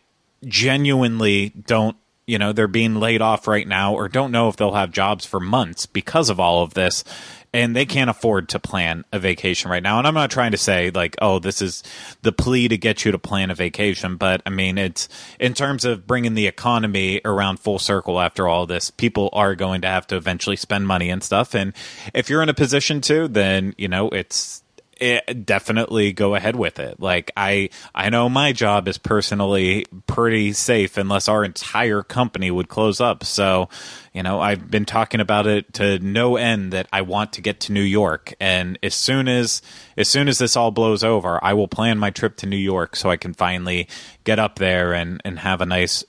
genuinely 0.47 1.51
don't 1.51 1.99
you 2.27 2.39
know 2.39 2.55
they're 2.55 2.67
being 2.67 2.95
laid 2.95 3.21
off 3.21 3.47
right 3.47 3.69
now 3.69 3.93
or 3.93 4.09
don't 4.09 4.33
know 4.33 4.49
if 4.49 4.57
they'll 4.57 4.73
have 4.73 4.91
jobs 4.91 5.27
for 5.27 5.41
months 5.41 5.85
because 5.85 6.31
of 6.31 6.41
all 6.41 6.63
of 6.63 6.73
this 6.73 7.05
and 7.53 7.75
they 7.75 7.87
can't 7.87 8.11
afford 8.11 8.49
to 8.51 8.59
plan 8.59 9.05
a 9.13 9.19
vacation 9.19 9.71
right 9.71 9.83
now. 9.83 9.99
And 9.99 10.07
i'm 10.07 10.15
not 10.15 10.31
trying 10.31 10.53
to 10.53 10.59
say 10.59 10.91
like 10.91 11.17
oh 11.21 11.39
this 11.39 11.63
is 11.63 11.83
the 12.23 12.33
plea 12.33 12.69
to 12.69 12.77
get 12.77 13.05
you 13.05 13.13
to 13.13 13.19
plan 13.19 13.51
a 13.51 13.55
vacation 13.55 14.17
but 14.17 14.43
i 14.47 14.51
mean 14.51 14.79
it's 14.79 15.09
in 15.39 15.55
terms 15.55 15.85
of 15.85 16.07
bringing 16.07 16.35
the 16.35 16.47
economy 16.47 17.21
around 17.25 17.59
full 17.61 17.79
circle 17.79 18.21
after 18.21 18.47
all 18.49 18.67
this 18.67 18.91
people 18.91 19.31
are 19.33 19.55
going 19.55 19.81
to 19.83 19.89
have 19.89 20.07
to 20.09 20.17
eventually 20.17 20.57
spend 20.57 20.87
money 20.87 21.11
and 21.11 21.23
stuff. 21.23 21.55
And 21.55 21.73
if 22.15 22.29
you're 22.29 22.43
in 22.43 22.49
a 22.49 22.55
position 22.55 23.01
to 23.03 23.29
then 23.29 23.75
you 23.79 23.89
know 23.89 24.09
it's 24.11 24.63
it, 25.01 25.47
definitely 25.47 26.13
go 26.13 26.35
ahead 26.35 26.57
with 26.57 26.79
it. 26.79 27.01
Like 27.01 27.31
I, 27.37 27.71
I 27.95 28.11
know 28.11 28.29
my 28.29 28.53
job 28.53 28.89
is 28.89 28.99
personally 28.99 29.87
pretty 30.07 30.53
safe 30.53 30.97
unless 30.97 31.29
our 31.29 31.45
entire 31.45 32.03
company 32.03 32.51
would 32.51 32.69
close 32.69 33.01
up. 33.01 33.25
So, 33.25 33.69
you 34.13 34.23
know, 34.23 34.41
I've 34.41 34.71
been 34.71 34.85
talking 34.85 35.21
about 35.21 35.47
it 35.47 35.73
to 35.75 35.99
no 36.01 36.37
end 36.37 36.73
that 36.73 36.89
I 36.93 37.03
want 37.03 37.33
to 37.35 37.41
get 37.41 37.61
to 37.61 37.73
New 37.73 37.83
York, 37.83 38.35
and 38.41 38.79
as 38.83 38.95
soon 38.95 39.29
as 39.29 39.63
as 39.97 40.09
soon 40.09 40.29
as 40.29 40.39
this 40.39 40.57
all 40.57 40.71
blows 40.71 41.05
over, 41.05 41.43
I 41.45 41.53
will 41.53 41.69
plan 41.69 41.99
my 41.99 42.11
trip 42.11 42.37
to 42.39 42.47
New 42.47 42.57
York 42.57 42.97
so 42.97 43.11
I 43.11 43.17
can 43.17 43.35
finally 43.35 43.89
get 44.25 44.39
up 44.39 44.57
there 44.57 44.93
and 44.93 45.21
and 45.25 45.39
have 45.39 45.61
a 45.61 45.67
nice 45.67 46.05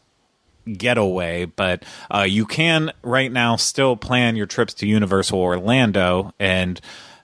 getaway, 0.77 1.45
but 1.45 1.83
uh, 2.13 2.21
you 2.21 2.45
can 2.45 2.91
right 3.01 3.31
now 3.31 3.55
still 3.55 3.95
plan 3.95 4.35
your 4.35 4.45
trips 4.45 4.73
to 4.75 4.87
Universal 4.87 5.39
Orlando, 5.39 6.33
and 6.39 6.79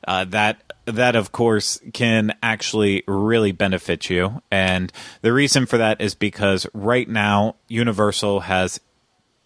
uh, 0.07 0.25
that 0.25 0.73
that 0.85 1.15
of 1.15 1.31
course 1.31 1.79
can 1.93 2.35
actually 2.43 3.03
really 3.07 3.51
benefit 3.51 4.09
you. 4.09 4.41
And 4.51 4.91
the 5.21 5.33
reason 5.33 5.65
for 5.65 5.77
that 5.77 5.99
is 5.99 6.15
because 6.15 6.67
right 6.73 7.09
now 7.09 7.55
universal 7.67 8.41
has 8.41 8.79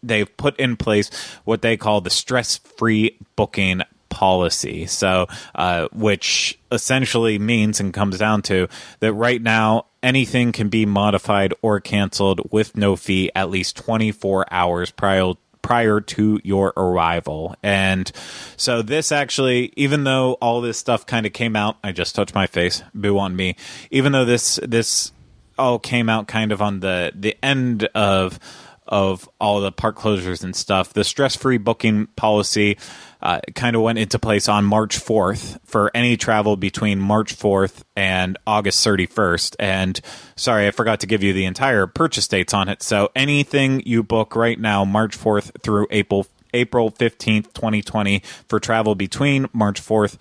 they've 0.04 0.36
put 0.38 0.58
in 0.60 0.76
place 0.78 1.10
what 1.46 1.62
they 1.62 1.78
call 1.78 2.02
the 2.02 2.10
stress-free 2.10 3.18
booking 3.36 3.82
policy. 4.10 4.86
So 4.86 5.28
uh, 5.56 5.88
which 5.94 6.60
essentially 6.72 7.40
means 7.40 7.80
and 7.80 7.94
comes 7.94 8.18
down 8.18 8.42
to 8.44 8.68
that 9.00 9.14
right 9.14 9.42
now 9.42 9.86
anything 10.02 10.52
can 10.52 10.70
be 10.70 10.86
modified 10.86 11.54
or 11.62 11.80
canceled 11.80 12.42
with 12.52 12.76
no 12.76 12.96
fee 12.96 13.32
at 13.36 13.50
least 13.50 13.78
24 13.78 14.46
hours 14.52 14.92
prior 14.92 15.34
prior 15.70 16.02
to 16.02 16.40
your 16.44 16.74
arrival. 16.76 17.56
And 17.62 18.12
so 18.58 18.82
this 18.82 19.12
actually, 19.12 19.72
even 19.76 20.04
though 20.04 20.34
all 20.42 20.62
this 20.62 20.80
stuff 20.80 21.06
kind 21.06 21.28
of 21.28 21.34
came 21.34 21.56
out, 21.56 21.78
I 21.84 21.92
just 21.92 22.16
touched 22.16 22.34
my 22.34 22.48
face, 22.48 22.82
boo 22.96 23.20
on 23.20 23.36
me. 23.36 23.56
Even 23.92 24.12
though 24.12 24.26
this 24.26 24.60
this 24.64 25.12
all 25.60 25.78
came 25.78 26.10
out 26.10 26.28
kind 26.28 26.52
of 26.52 26.60
on 26.60 26.80
the 26.80 27.12
the 27.14 27.38
end 27.46 27.84
of 27.94 28.40
of 28.88 29.30
all 29.40 29.62
the 29.62 29.72
park 29.72 29.96
closures 29.96 30.44
and 30.44 30.56
stuff, 30.56 30.92
the 30.94 31.04
stress 31.04 31.36
free 31.36 31.60
booking 31.60 32.08
policy 32.16 32.76
uh, 33.22 33.40
kind 33.54 33.76
of 33.76 33.82
went 33.82 34.00
into 34.00 34.18
place 34.18 34.48
on 34.48 34.64
March 34.64 34.98
4th 34.98 35.60
for 35.66 35.92
any 35.94 36.16
travel 36.16 36.56
between 36.56 37.00
March 37.00 37.36
4th 37.36 37.84
and 37.96 38.38
August 38.48 38.86
31st. 38.86 39.56
And 39.60 40.00
sorry, 40.36 40.68
I 40.68 40.72
forgot 40.72 41.02
to 41.02 41.08
give 41.08 41.22
you 41.22 41.34
the 41.34 41.46
entire 41.46 41.86
purchase 41.86 42.28
dates 42.28 42.54
on 42.54 42.70
it. 42.70 42.82
So 42.82 43.10
anything 43.16 43.84
you 43.86 44.04
book 44.04 44.36
right 44.36 44.60
now, 44.60 44.86
March 44.86 45.18
4th 45.18 45.62
through 45.62 45.88
April 45.92 46.28
April 46.52 46.92
15th, 46.92 47.54
2020, 47.54 48.24
for 48.48 48.60
travel 48.60 48.96
between 48.96 49.48
March 49.54 49.80
4th 49.80 50.18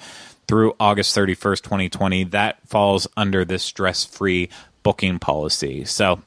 through 0.46 0.74
August 0.78 1.16
31st, 1.16 1.62
2020, 1.62 2.24
that 2.24 2.58
falls 2.68 3.06
under 3.16 3.46
this 3.46 3.62
stress 3.62 4.04
free 4.04 4.50
booking 4.82 5.18
policy. 5.18 5.84
So 5.84 6.22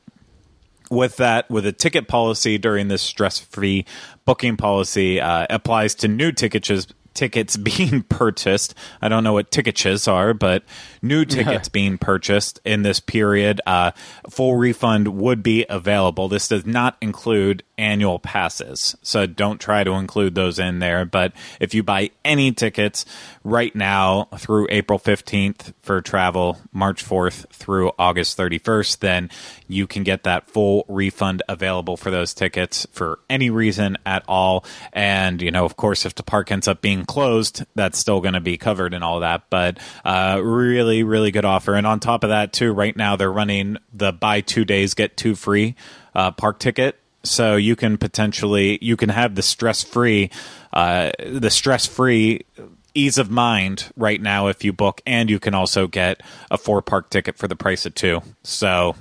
with 0.92 1.18
that, 1.18 1.50
with 1.50 1.66
a 1.66 1.72
ticket 1.72 2.08
policy 2.08 2.58
during 2.58 2.90
this 2.90 3.02
stress 3.02 3.40
free 3.40 3.86
booking 4.26 4.58
policy 4.58 5.20
uh, 5.20 5.48
applies 5.50 5.96
to 5.96 6.08
new 6.08 6.32
tickets 6.32 6.68
tickets 7.14 7.58
being 7.72 8.04
purchased. 8.04 8.74
I 9.02 9.10
don't 9.10 9.24
know 9.24 9.34
what 9.34 9.52
tickets 9.52 10.08
are, 10.08 10.34
but 10.34 10.64
new 11.02 11.26
tickets 11.26 11.70
being 11.70 11.98
purchased 11.98 12.60
in 12.64 12.84
this 12.84 13.00
period, 13.00 13.62
uh, 13.66 13.92
full 14.30 14.56
refund 14.56 15.08
would 15.10 15.42
be 15.44 15.66
available. 15.70 16.28
This 16.28 16.48
does 16.48 16.66
not 16.66 16.98
include 17.02 17.64
annual 17.78 18.20
passes, 18.20 18.96
so 19.02 19.26
don't 19.26 19.60
try 19.60 19.84
to 19.84 19.94
include 19.94 20.36
those 20.36 20.60
in 20.60 20.80
there. 20.80 21.06
But 21.06 21.34
if 21.60 21.74
you 21.74 21.84
buy 21.84 22.12
any 22.24 22.52
tickets 22.52 23.06
right 23.44 23.76
now 23.76 24.30
through 24.38 24.68
April 24.70 25.00
15th 25.00 25.74
for 25.82 26.02
travel, 26.02 26.60
March 26.72 27.04
4th 27.04 27.48
through 27.50 27.92
August 27.98 28.38
31st, 28.38 29.00
then 29.00 29.30
you 29.68 29.88
can 29.88 30.04
get 30.04 30.24
that 30.24 30.50
full 30.50 30.86
refund 30.88 31.42
available 31.50 31.98
for 31.98 32.12
those 32.12 32.34
tickets 32.34 32.86
for 32.92 33.20
any 33.30 33.50
reason 33.50 33.98
at 34.06 34.24
all. 34.28 34.64
And, 34.94 35.42
you 35.42 35.52
know, 35.52 35.66
of 35.66 35.76
course, 35.76 36.06
if 36.06 36.16
the 36.16 36.24
park 36.24 36.52
ends 36.52 36.68
up 36.68 36.82
being 36.82 37.01
closed, 37.06 37.64
that's 37.76 37.98
still 37.98 38.22
going 38.22 38.34
to 38.34 38.40
be 38.40 38.58
covered 38.58 38.94
and 38.94 39.04
all 39.04 39.20
that. 39.22 39.44
But 39.50 39.80
uh, 40.06 40.40
really, 40.44 41.04
really 41.04 41.32
good 41.32 41.46
offer. 41.46 41.76
And 41.76 41.88
on 41.88 42.00
top 42.00 42.24
of 42.24 42.30
that, 42.30 42.54
too, 42.54 42.72
right 42.72 42.96
now 42.96 43.16
they're 43.16 43.32
running 43.32 43.78
the 43.94 44.12
buy 44.12 44.42
two 44.42 44.66
days, 44.66 44.94
get 44.94 45.18
two 45.18 45.36
free 45.36 45.76
uh, 46.16 46.32
park 46.32 46.60
ticket 46.60 46.98
so 47.24 47.56
you 47.56 47.76
can 47.76 47.98
potentially 47.98 48.80
you 48.82 48.98
can 48.98 49.10
have 49.10 49.36
the 49.36 49.42
stress 49.42 49.84
free 49.84 50.30
uh, 50.74 51.12
the 51.26 51.50
stress 51.50 51.86
free 51.86 52.46
ease 52.94 53.18
of 53.18 53.30
mind 53.30 53.92
right 53.96 54.22
now 54.22 54.48
if 54.48 54.64
you 54.64 54.74
book 54.74 55.02
and 55.06 55.30
you 55.30 55.40
can 55.40 55.54
also 55.54 55.88
get 55.88 56.22
a 56.50 56.58
four 56.58 56.82
park 56.82 57.10
ticket 57.10 57.38
for 57.38 57.48
the 57.48 57.56
price 57.56 57.86
of 57.86 57.96
two 57.96 58.22
so 58.44 58.96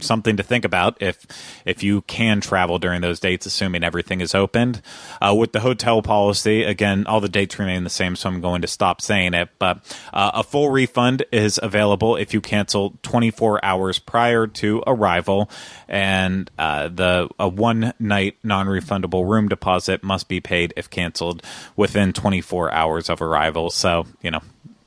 something 0.00 0.36
to 0.36 0.42
think 0.42 0.64
about 0.64 1.00
if 1.00 1.26
if 1.64 1.82
you 1.82 2.02
can 2.02 2.40
travel 2.40 2.78
during 2.78 3.00
those 3.00 3.20
dates, 3.20 3.46
assuming 3.46 3.82
everything 3.82 4.20
is 4.20 4.34
opened. 4.34 4.82
Uh, 5.20 5.34
with 5.36 5.52
the 5.52 5.60
hotel 5.60 6.02
policy, 6.02 6.64
again, 6.64 7.06
all 7.06 7.20
the 7.20 7.28
dates 7.28 7.58
remain 7.58 7.84
the 7.84 7.90
same, 7.90 8.16
so 8.16 8.28
I'm 8.28 8.40
going 8.40 8.62
to 8.62 8.68
stop 8.68 9.00
saying 9.00 9.34
it. 9.34 9.48
But 9.58 9.78
uh, 10.12 10.32
a 10.34 10.42
full 10.42 10.70
refund 10.70 11.24
is 11.32 11.58
available 11.62 12.16
if 12.16 12.34
you 12.34 12.40
cancel 12.40 12.94
24 13.02 13.64
hours 13.64 13.98
prior 13.98 14.46
to 14.46 14.82
arrival, 14.86 15.50
and 15.88 16.50
uh, 16.58 16.88
the 16.88 17.28
a 17.38 17.48
one 17.48 17.94
night 17.98 18.36
non 18.42 18.66
refundable 18.66 19.28
room 19.28 19.48
deposit 19.48 20.02
must 20.02 20.28
be 20.28 20.40
paid 20.40 20.74
if 20.76 20.90
canceled 20.90 21.42
within 21.74 22.12
24 22.12 22.72
hours 22.72 23.08
of 23.08 23.22
arrival. 23.22 23.70
So 23.70 24.06
you 24.20 24.30
know, 24.30 24.40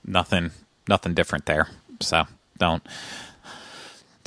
nothing 0.05 0.51
nothing 0.87 1.13
different 1.13 1.45
there. 1.45 1.67
So 1.99 2.25
don't 2.57 2.83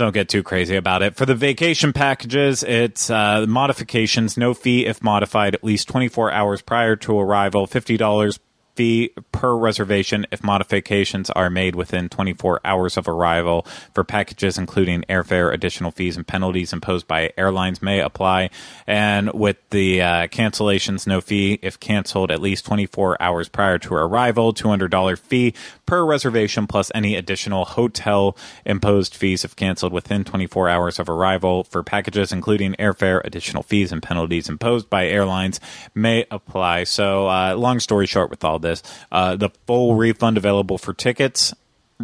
don't 0.02 0.12
get 0.12 0.28
too 0.28 0.42
crazy 0.42 0.76
about 0.76 1.02
it. 1.02 1.16
For 1.16 1.26
the 1.26 1.34
vacation 1.34 1.92
packages, 1.92 2.62
it's 2.62 3.08
uh, 3.08 3.46
modifications, 3.48 4.36
no 4.36 4.52
fee 4.54 4.86
if 4.86 5.02
modified 5.02 5.54
at 5.54 5.64
least 5.64 5.88
24 5.88 6.32
hours 6.32 6.60
prior 6.60 6.96
to 6.96 7.18
arrival, 7.18 7.66
$50 7.66 8.38
fee 8.74 9.12
per 9.32 9.54
reservation 9.56 10.26
if 10.30 10.42
modifications 10.42 11.30
are 11.30 11.50
made 11.50 11.74
within 11.74 12.08
24 12.08 12.61
hours 12.64 12.96
of 12.96 13.08
arrival. 13.08 13.66
For 13.94 14.04
packages 14.04 14.58
including 14.58 15.04
airfare, 15.08 15.52
additional 15.52 15.90
fees 15.90 16.16
and 16.16 16.26
penalties 16.26 16.72
imposed 16.72 17.06
by 17.06 17.32
airlines 17.37 17.82
may 17.82 18.00
apply. 18.00 18.50
And 18.87 19.32
with 19.32 19.56
the 19.70 20.00
uh, 20.00 20.26
cancellations, 20.28 21.06
no 21.06 21.20
fee 21.20 21.58
if 21.62 21.78
canceled 21.78 22.30
at 22.30 22.40
least 22.40 22.64
24 22.64 23.20
hours 23.20 23.48
prior 23.48 23.78
to 23.78 23.94
arrival. 23.94 24.54
$200 24.54 25.18
fee 25.18 25.54
per 25.87 26.04
reservation 26.04 26.66
plus 26.66 26.90
any 26.94 27.16
additional 27.16 27.64
hotel 27.64 28.37
imposed 28.64 29.14
fees 29.14 29.44
if 29.44 29.56
canceled 29.56 29.92
within 29.92 30.24
24 30.24 30.68
hours 30.68 30.98
of 30.98 31.08
arrival. 31.08 31.64
For 31.64 31.82
packages 31.82 32.32
including 32.32 32.74
airfare, 32.78 33.20
additional 33.24 33.62
fees 33.62 33.92
and 33.92 34.02
penalties 34.02 34.48
imposed 34.48 34.88
by 34.88 35.06
airlines 35.06 35.61
may 35.94 36.24
apply. 36.30 36.85
So, 36.85 37.28
uh, 37.28 37.54
long 37.56 37.80
story 37.80 38.06
short, 38.06 38.30
with 38.30 38.44
all 38.44 38.58
this. 38.62 38.83
Uh, 39.11 39.37
the 39.37 39.51
full 39.66 39.94
refund 39.94 40.37
available 40.37 40.79
for 40.79 40.94
tickets 40.94 41.53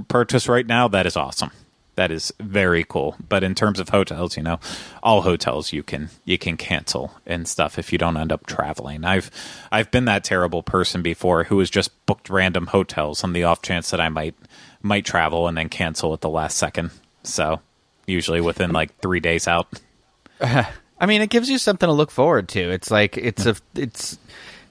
purchase 0.06 0.48
right 0.48 0.66
now. 0.66 0.88
That 0.88 1.06
is 1.06 1.16
awesome. 1.16 1.50
That 1.96 2.12
is 2.12 2.32
very 2.38 2.84
cool. 2.84 3.16
But 3.28 3.42
in 3.42 3.56
terms 3.56 3.80
of 3.80 3.88
hotels, 3.88 4.36
you 4.36 4.42
know, 4.42 4.60
all 5.02 5.22
hotels 5.22 5.72
you 5.72 5.82
can 5.82 6.10
you 6.24 6.38
can 6.38 6.56
cancel 6.56 7.12
and 7.26 7.48
stuff 7.48 7.76
if 7.76 7.90
you 7.92 7.98
don't 7.98 8.16
end 8.16 8.30
up 8.30 8.46
traveling. 8.46 9.04
I've 9.04 9.32
I've 9.72 9.90
been 9.90 10.04
that 10.04 10.22
terrible 10.22 10.62
person 10.62 11.02
before 11.02 11.44
who 11.44 11.58
has 11.58 11.70
just 11.70 12.06
booked 12.06 12.30
random 12.30 12.68
hotels 12.68 13.24
on 13.24 13.32
the 13.32 13.42
off 13.42 13.62
chance 13.62 13.90
that 13.90 14.00
I 14.00 14.10
might 14.10 14.36
might 14.80 15.04
travel 15.04 15.48
and 15.48 15.56
then 15.56 15.68
cancel 15.68 16.14
at 16.14 16.20
the 16.20 16.28
last 16.28 16.56
second. 16.56 16.92
So 17.24 17.60
usually 18.06 18.40
within 18.40 18.70
like 18.70 18.96
three 18.98 19.20
days 19.20 19.48
out. 19.48 19.66
I 20.40 21.06
mean, 21.06 21.20
it 21.20 21.30
gives 21.30 21.50
you 21.50 21.58
something 21.58 21.86
to 21.88 21.92
look 21.92 22.12
forward 22.12 22.48
to. 22.50 22.60
It's 22.70 22.92
like 22.92 23.16
it's 23.16 23.44
a 23.44 23.56
it's 23.74 24.18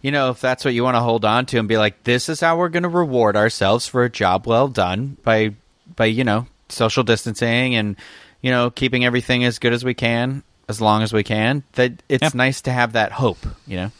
you 0.02 0.12
know, 0.12 0.30
if 0.32 0.40
that's 0.42 0.64
what 0.66 0.74
you 0.74 0.84
want 0.84 0.96
to 0.96 1.02
hold 1.02 1.26
on 1.26 1.46
to 1.48 1.58
and 1.60 1.68
be 1.68 1.78
like, 1.78 2.04
this 2.04 2.30
is 2.30 2.40
how 2.40 2.58
we're 2.58 2.70
going 2.70 2.84
to 2.84 2.90
reward 2.90 3.36
ourselves 3.36 3.88
for 3.88 4.04
a 4.04 4.10
job 4.10 4.46
well 4.48 4.68
done 4.68 5.18
by, 5.24 5.54
by 5.96 6.06
you 6.06 6.24
know, 6.24 6.48
social 6.70 7.04
distancing 7.04 7.76
and 7.76 7.96
you 8.42 8.52
know 8.52 8.70
keeping 8.70 9.06
everything 9.06 9.44
as 9.46 9.58
good 9.58 9.72
as 9.74 9.84
we 9.86 9.94
can 9.94 10.44
as 10.70 10.82
long 10.82 11.02
as 11.02 11.14
we 11.14 11.24
can. 11.24 11.64
That 11.74 11.94
it's 12.10 12.24
Yep. 12.24 12.36
nice 12.36 12.62
to 12.64 12.72
have 12.72 12.94
that 12.94 13.12
hope. 13.14 13.46
You 13.66 13.78
know. 13.78 13.92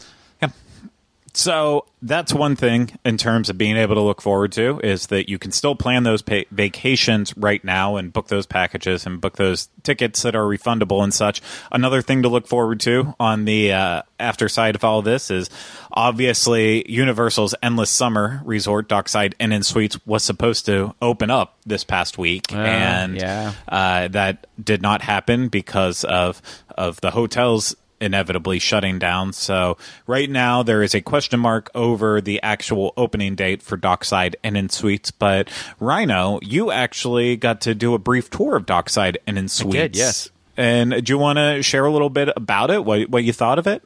So 1.38 1.86
that's 2.02 2.34
one 2.34 2.56
thing 2.56 2.98
in 3.06 3.18
terms 3.18 3.52
of 3.52 3.60
being 3.60 3.78
able 3.78 3.94
to 3.94 4.02
look 4.02 4.24
forward 4.24 4.52
to 4.54 4.80
is 4.80 5.08
that 5.08 5.30
you 5.30 5.38
can 5.38 5.52
still 5.52 5.76
plan 5.76 6.02
those 6.02 6.24
pa- 6.24 6.46
vacations 6.50 7.38
right 7.38 7.64
now 7.64 7.98
and 7.98 8.12
book 8.12 8.28
those 8.28 8.48
packages 8.48 9.06
and 9.06 9.22
book 9.22 9.36
those 9.36 9.70
tickets 9.84 10.24
that 10.24 10.36
are 10.36 10.46
refundable 10.46 11.04
and 11.04 11.14
such. 11.14 11.44
Another 11.72 12.02
thing 12.02 12.24
to 12.24 12.28
look 12.28 12.48
forward 12.48 12.80
to 12.82 13.14
on 13.20 13.46
the 13.46 13.72
uh, 13.72 14.02
after 14.20 14.50
side 14.50 14.74
of 14.74 14.84
all 14.84 15.04
this 15.04 15.30
is 15.30 15.52
obviously 15.92 16.90
Universal's 16.92 17.54
Endless 17.62 17.92
Summer 17.92 18.42
Resort 18.44 18.90
Dockside 18.90 19.36
Inn 19.40 19.52
and 19.52 19.64
Suites 19.64 20.04
was 20.08 20.24
supposed 20.24 20.66
to 20.66 20.96
open 21.04 21.30
up 21.30 21.56
this 21.68 21.84
past 21.84 22.18
week, 22.18 22.52
and 22.52 23.16
yeah. 23.16 23.54
uh, 23.68 24.08
that 24.08 24.48
did 24.64 24.82
not 24.82 25.04
happen 25.04 25.50
because 25.50 26.04
of 26.04 26.42
of 26.76 27.00
the 27.02 27.12
hotels 27.12 27.76
inevitably 28.00 28.60
shutting 28.60 29.00
down. 29.00 29.34
So 29.34 29.78
right 30.06 30.30
now 30.30 30.64
there 30.64 30.84
is 30.84 30.94
a 30.94 31.02
question 31.02 31.40
mark 31.40 31.70
over 31.74 32.22
the 32.22 32.42
actual 32.42 32.94
opening 32.98 33.36
date 33.36 33.62
for 33.62 33.78
Dockside 33.78 34.36
Inn 34.44 34.56
and 34.56 34.72
Suites. 34.72 35.12
But 35.12 35.50
Rhino, 35.80 36.40
you 36.42 36.72
actually 36.72 37.36
got 37.36 37.62
to 37.62 37.76
do 37.76 37.94
a 37.94 38.00
brief 38.00 38.30
tour 38.30 38.56
of 38.56 38.66
Dockside 38.66 39.18
Inn 39.28 39.38
and 39.38 39.50
Suites. 39.50 39.74
did, 39.74 39.96
yes. 39.96 40.30
And 40.56 41.04
do 41.04 41.14
you 41.14 41.18
want 41.18 41.38
to 41.38 41.62
share 41.62 41.86
a 41.86 41.92
little 41.92 42.10
bit 42.10 42.30
about 42.36 42.72
it? 42.72 42.84
What 42.84 43.10
what 43.10 43.24
you 43.24 43.34
thought 43.34 43.60
of 43.60 43.68
it? 43.68 43.84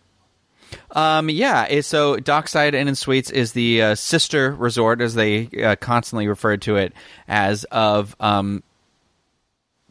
Um, 0.92 1.30
yeah. 1.30 1.82
So 1.82 2.18
Dockside 2.18 2.74
Inn 2.76 2.88
and 2.88 2.98
Suites 2.98 3.30
is 3.30 3.52
the 3.54 3.82
uh, 3.82 3.96
sister 3.96 4.52
resort, 4.52 5.02
as 5.02 5.16
they 5.16 5.50
uh, 5.62 5.76
constantly 5.76 6.28
referred 6.28 6.62
to 6.64 6.78
it 6.78 6.94
as, 7.28 7.66
of 7.66 8.16
um, 8.20 8.64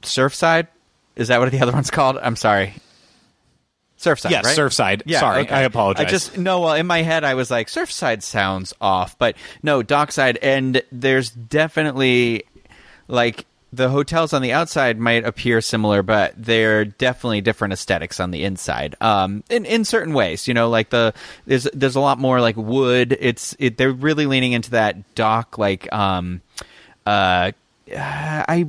Surfside. 0.02 0.68
Is 1.16 1.28
that 1.28 1.40
what 1.40 1.50
the 1.50 1.60
other 1.60 1.72
one's 1.72 1.90
called? 1.90 2.16
I'm 2.16 2.36
sorry. 2.36 2.74
Surfside, 4.00 4.30
Yes, 4.30 4.44
right? 4.44 4.56
Surfside. 4.56 5.02
Yeah, 5.04 5.20
Sorry, 5.20 5.42
okay. 5.42 5.54
I 5.54 5.60
apologize. 5.62 6.06
I 6.06 6.08
just 6.08 6.38
no. 6.38 6.60
Well, 6.60 6.74
in 6.74 6.86
my 6.86 7.02
head, 7.02 7.22
I 7.22 7.34
was 7.34 7.50
like, 7.50 7.68
Surfside 7.68 8.22
sounds 8.22 8.72
off, 8.80 9.18
but 9.18 9.36
no, 9.62 9.82
Dockside, 9.82 10.38
and 10.38 10.82
there's 10.90 11.30
definitely 11.30 12.44
like 13.08 13.44
the 13.72 13.88
hotels 13.88 14.32
on 14.32 14.42
the 14.42 14.52
outside 14.52 14.98
might 14.98 15.24
appear 15.24 15.60
similar, 15.60 16.02
but 16.02 16.32
they're 16.36 16.84
definitely 16.84 17.40
different 17.40 17.72
aesthetics 17.72 18.18
on 18.18 18.30
the 18.30 18.44
inside. 18.44 18.96
Um, 19.00 19.44
in 19.50 19.64
in 19.66 19.84
certain 19.84 20.14
ways, 20.14 20.48
you 20.48 20.54
know, 20.54 20.70
like 20.70 20.90
the 20.90 21.14
there's 21.46 21.64
there's 21.74 21.96
a 21.96 22.00
lot 22.00 22.18
more 22.18 22.40
like 22.40 22.56
wood. 22.56 23.16
It's 23.20 23.54
it, 23.58 23.76
they're 23.76 23.92
really 23.92 24.26
leaning 24.26 24.52
into 24.52 24.70
that 24.72 25.14
dock 25.14 25.58
like 25.58 25.92
um 25.92 26.40
uh 27.06 27.52
I 27.96 28.66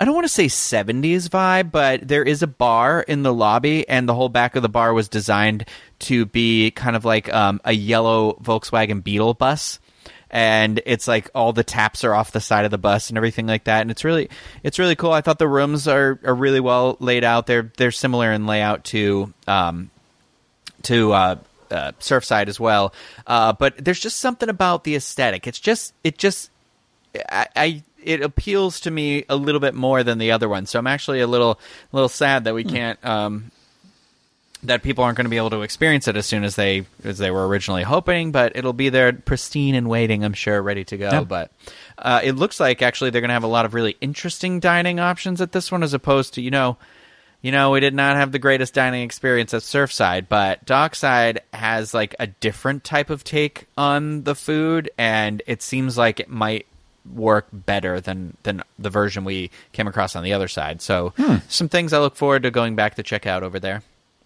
I 0.00 0.06
don't 0.06 0.14
want 0.14 0.24
to 0.24 0.32
say 0.32 0.46
70s 0.46 1.28
vibe, 1.28 1.70
but 1.70 2.08
there 2.08 2.22
is 2.22 2.42
a 2.42 2.46
bar 2.46 3.02
in 3.02 3.22
the 3.22 3.34
lobby, 3.34 3.86
and 3.86 4.08
the 4.08 4.14
whole 4.14 4.30
back 4.30 4.56
of 4.56 4.62
the 4.62 4.68
bar 4.70 4.94
was 4.94 5.10
designed 5.10 5.66
to 6.00 6.24
be 6.24 6.70
kind 6.70 6.96
of 6.96 7.04
like 7.04 7.30
um, 7.32 7.60
a 7.66 7.72
yellow 7.72 8.32
Volkswagen 8.42 9.04
Beetle 9.04 9.34
bus. 9.34 9.78
And 10.30 10.80
it's 10.86 11.06
like 11.06 11.28
all 11.34 11.52
the 11.52 11.64
taps 11.64 12.02
are 12.02 12.14
off 12.14 12.32
the 12.32 12.40
side 12.40 12.64
of 12.64 12.70
the 12.70 12.78
bus 12.78 13.10
and 13.10 13.18
everything 13.18 13.46
like 13.46 13.64
that, 13.64 13.82
and 13.82 13.90
it's 13.90 14.04
really 14.04 14.30
it's 14.62 14.78
really 14.78 14.94
cool. 14.94 15.12
I 15.12 15.20
thought 15.20 15.38
the 15.40 15.48
rooms 15.48 15.86
are, 15.86 16.18
are 16.24 16.34
really 16.34 16.60
well 16.60 16.96
laid 17.00 17.24
out. 17.24 17.46
They're 17.46 17.70
they're 17.76 17.90
similar 17.90 18.32
in 18.32 18.46
layout 18.46 18.84
to 18.84 19.34
um, 19.48 19.90
to 20.84 21.12
uh, 21.12 21.36
uh, 21.70 21.92
Surfside 21.98 22.46
as 22.46 22.60
well. 22.60 22.94
Uh, 23.26 23.52
but 23.52 23.84
there's 23.84 24.00
just 24.00 24.18
something 24.18 24.48
about 24.48 24.84
the 24.84 24.94
aesthetic. 24.94 25.48
It's 25.48 25.58
just 25.58 25.94
it 26.04 26.16
just 26.16 26.50
I, 27.28 27.48
I 27.56 27.82
it 28.02 28.22
appeals 28.22 28.80
to 28.80 28.90
me 28.90 29.24
a 29.28 29.36
little 29.36 29.60
bit 29.60 29.74
more 29.74 30.02
than 30.02 30.18
the 30.18 30.32
other 30.32 30.48
one. 30.48 30.66
So 30.66 30.78
I'm 30.78 30.86
actually 30.86 31.20
a 31.20 31.26
little 31.26 31.52
a 31.92 31.96
little 31.96 32.08
sad 32.08 32.44
that 32.44 32.54
we 32.54 32.64
can't 32.64 33.02
um, 33.04 33.50
that 34.64 34.82
people 34.82 35.04
aren't 35.04 35.16
going 35.16 35.24
to 35.24 35.30
be 35.30 35.36
able 35.36 35.50
to 35.50 35.62
experience 35.62 36.06
it 36.08 36.16
as 36.16 36.26
soon 36.26 36.44
as 36.44 36.56
they 36.56 36.84
as 37.04 37.18
they 37.18 37.30
were 37.30 37.46
originally 37.46 37.82
hoping. 37.82 38.32
But 38.32 38.56
it'll 38.56 38.72
be 38.72 38.88
there, 38.88 39.12
pristine 39.12 39.74
and 39.74 39.88
waiting. 39.88 40.24
I'm 40.24 40.34
sure, 40.34 40.60
ready 40.60 40.84
to 40.84 40.96
go. 40.96 41.10
Yeah. 41.10 41.24
But 41.24 41.50
uh, 41.98 42.20
it 42.22 42.32
looks 42.32 42.60
like 42.60 42.82
actually 42.82 43.10
they're 43.10 43.20
going 43.20 43.30
to 43.30 43.34
have 43.34 43.44
a 43.44 43.48
lot 43.48 43.64
of 43.64 43.74
really 43.74 43.96
interesting 44.00 44.60
dining 44.60 45.00
options 45.00 45.40
at 45.40 45.52
this 45.52 45.72
one, 45.72 45.82
as 45.82 45.94
opposed 45.94 46.34
to 46.34 46.42
you 46.42 46.50
know. 46.50 46.76
You 47.42 47.52
know, 47.52 47.70
we 47.70 47.80
did 47.80 47.94
not 47.94 48.16
have 48.16 48.32
the 48.32 48.38
greatest 48.38 48.74
dining 48.74 49.02
experience 49.02 49.54
at 49.54 49.62
Surfside, 49.62 50.28
but 50.28 50.66
Dockside 50.66 51.40
has 51.54 51.94
like 51.94 52.14
a 52.20 52.26
different 52.26 52.84
type 52.84 53.08
of 53.08 53.24
take 53.24 53.66
on 53.78 54.24
the 54.24 54.34
food, 54.34 54.90
and 54.98 55.42
it 55.46 55.62
seems 55.62 55.96
like 55.96 56.20
it 56.20 56.28
might 56.28 56.66
work 57.14 57.46
better 57.52 58.00
than 58.00 58.36
than 58.42 58.62
the 58.78 58.90
version 58.90 59.24
we 59.24 59.50
came 59.72 59.86
across 59.86 60.16
on 60.16 60.24
the 60.24 60.32
other 60.32 60.48
side. 60.48 60.82
So, 60.82 61.12
some 61.48 61.68
things 61.68 61.92
I 61.92 61.98
look 61.98 62.16
forward 62.16 62.42
to 62.44 62.50
going 62.50 62.76
back 62.76 62.94
to 62.96 63.02
check 63.02 63.26
out 63.26 63.42
over 63.42 63.58
there. 63.58 63.82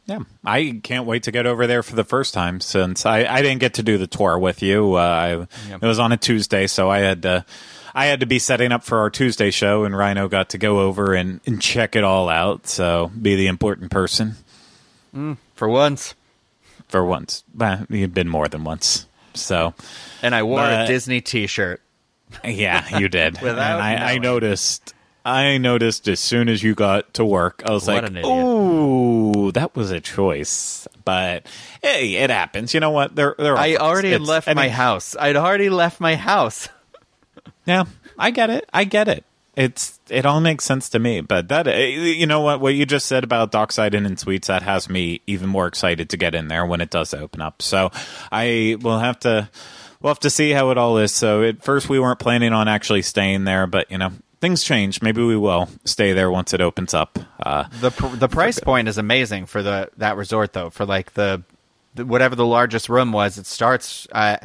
Yeah, 0.06 0.18
I 0.44 0.80
can't 0.82 1.06
wait 1.06 1.22
to 1.22 1.30
get 1.30 1.46
over 1.46 1.66
there 1.66 1.82
for 1.82 1.94
the 1.96 2.04
first 2.04 2.34
time 2.34 2.60
since 2.60 3.06
I, 3.06 3.24
I 3.24 3.40
didn't 3.40 3.60
get 3.60 3.74
to 3.74 3.82
do 3.82 3.96
the 3.96 4.06
tour 4.06 4.38
with 4.38 4.62
you. 4.62 4.94
Uh, 4.94 4.98
I, 5.00 5.28
Yep. 5.70 5.82
It 5.82 5.86
was 5.86 5.98
on 5.98 6.12
a 6.12 6.18
Tuesday, 6.18 6.66
so 6.66 6.90
I 6.90 6.98
had 6.98 7.22
to 7.22 7.46
I 7.94 8.06
had 8.06 8.20
to 8.20 8.26
be 8.26 8.38
setting 8.38 8.70
up 8.72 8.84
for 8.84 8.98
our 8.98 9.08
Tuesday 9.08 9.50
show, 9.50 9.84
and 9.84 9.96
Rhino 9.96 10.28
got 10.28 10.50
to 10.50 10.58
go 10.58 10.80
over 10.80 11.14
and, 11.14 11.40
and 11.46 11.62
check 11.62 11.96
it 11.96 12.04
all 12.04 12.28
out. 12.28 12.66
So 12.66 13.12
be 13.20 13.36
the 13.36 13.46
important 13.46 13.90
person 13.90 14.34
For 15.54 15.68
once, 15.68 16.14
for 16.88 17.04
once. 17.04 17.44
Bah, 17.54 17.78
You've 17.88 18.12
been 18.12 18.28
more 18.28 18.48
than 18.48 18.64
once. 18.64 19.06
So 19.32 19.74
and 20.22 20.34
I 20.34 20.42
wore 20.42 20.60
a 20.60 20.86
Disney 20.86 21.20
T-shirt. 21.20 21.80
Yeah, 22.44 22.98
you 22.98 23.08
did. 23.08 23.38
Without 23.42 23.80
and 23.80 23.82
I, 23.82 23.94
I 23.94 24.06
knowing. 24.12 24.22
noticed. 24.22 24.94
I 25.26 25.56
noticed 25.56 26.06
as 26.08 26.20
soon 26.20 26.50
as 26.50 26.62
you 26.62 26.74
got 26.74 27.14
to 27.14 27.24
work, 27.24 27.62
I 27.64 27.70
was 27.72 27.86
What 27.86 28.02
like, 28.02 28.10
an 28.10 28.16
idiot. 28.18 28.34
"Ooh, 28.44 29.52
that 29.52 29.74
was 29.74 29.90
a 29.90 30.00
choice." 30.00 30.86
But 31.04 31.46
hey, 31.82 32.16
it 32.16 32.28
happens. 32.30 32.74
You 32.74 32.80
know 32.80 32.90
what? 32.90 33.14
There, 33.16 33.34
there. 33.38 33.54
Are 33.54 33.58
I 33.58 33.76
already 33.76 34.10
had 34.10 34.20
left 34.20 34.48
I 34.48 34.54
my 34.54 34.64
mean, 34.64 34.72
house. 34.72 35.16
I'd 35.18 35.36
already 35.36 35.70
left 35.70 36.00
my 36.00 36.16
house. 36.16 36.68
Yeah, 37.66 37.84
I 38.18 38.30
get 38.30 38.50
it. 38.50 38.68
I 38.74 38.84
get 38.84 39.08
it. 39.08 39.24
It's 39.56 39.98
it 40.10 40.26
all 40.26 40.40
makes 40.42 40.64
sense 40.64 40.90
to 40.90 40.98
me. 40.98 41.22
But 41.22 41.48
that 41.48 41.66
eh, 41.66 41.86
you 41.86 42.26
know 42.26 42.40
what 42.40 42.60
what 42.60 42.74
you 42.74 42.84
just 42.84 43.06
said 43.06 43.24
about 43.24 43.52
Dockside 43.52 43.94
Inn 43.94 44.04
and 44.04 44.18
Suites 44.20 44.48
that 44.48 44.62
has 44.62 44.90
me 44.90 45.22
even 45.26 45.48
more 45.48 45.66
excited 45.66 46.10
to 46.10 46.18
get 46.18 46.34
in 46.34 46.48
there 46.48 46.66
when 46.66 46.82
it 46.82 46.90
does 46.90 47.14
open 47.14 47.40
up. 47.40 47.62
So 47.62 47.90
I 48.30 48.76
will 48.82 48.98
have 48.98 49.18
to 49.20 49.48
we'll 50.04 50.10
have 50.10 50.20
to 50.20 50.28
see 50.30 50.50
how 50.50 50.70
it 50.70 50.76
all 50.76 50.98
is. 50.98 51.12
So 51.12 51.42
at 51.42 51.64
first 51.64 51.88
we 51.88 51.98
weren't 51.98 52.18
planning 52.18 52.52
on 52.52 52.68
actually 52.68 53.00
staying 53.00 53.44
there, 53.44 53.66
but 53.66 53.90
you 53.90 53.96
know 53.96 54.12
things 54.40 54.62
change. 54.62 55.00
Maybe 55.00 55.24
we 55.24 55.36
will 55.36 55.70
stay 55.86 56.12
there 56.12 56.30
once 56.30 56.52
it 56.52 56.60
opens 56.60 56.92
up. 56.92 57.18
Uh, 57.40 57.64
the 57.80 57.90
pr- 57.90 58.14
The 58.14 58.28
price 58.28 58.60
point 58.60 58.86
is 58.86 58.98
amazing 58.98 59.46
for 59.46 59.62
the 59.62 59.90
that 59.96 60.16
resort 60.16 60.52
though. 60.52 60.68
For 60.68 60.84
like 60.84 61.14
the, 61.14 61.42
the 61.94 62.04
whatever 62.04 62.36
the 62.36 62.46
largest 62.46 62.90
room 62.90 63.10
was, 63.10 63.38
it 63.38 63.46
starts. 63.46 64.06
I 64.14 64.38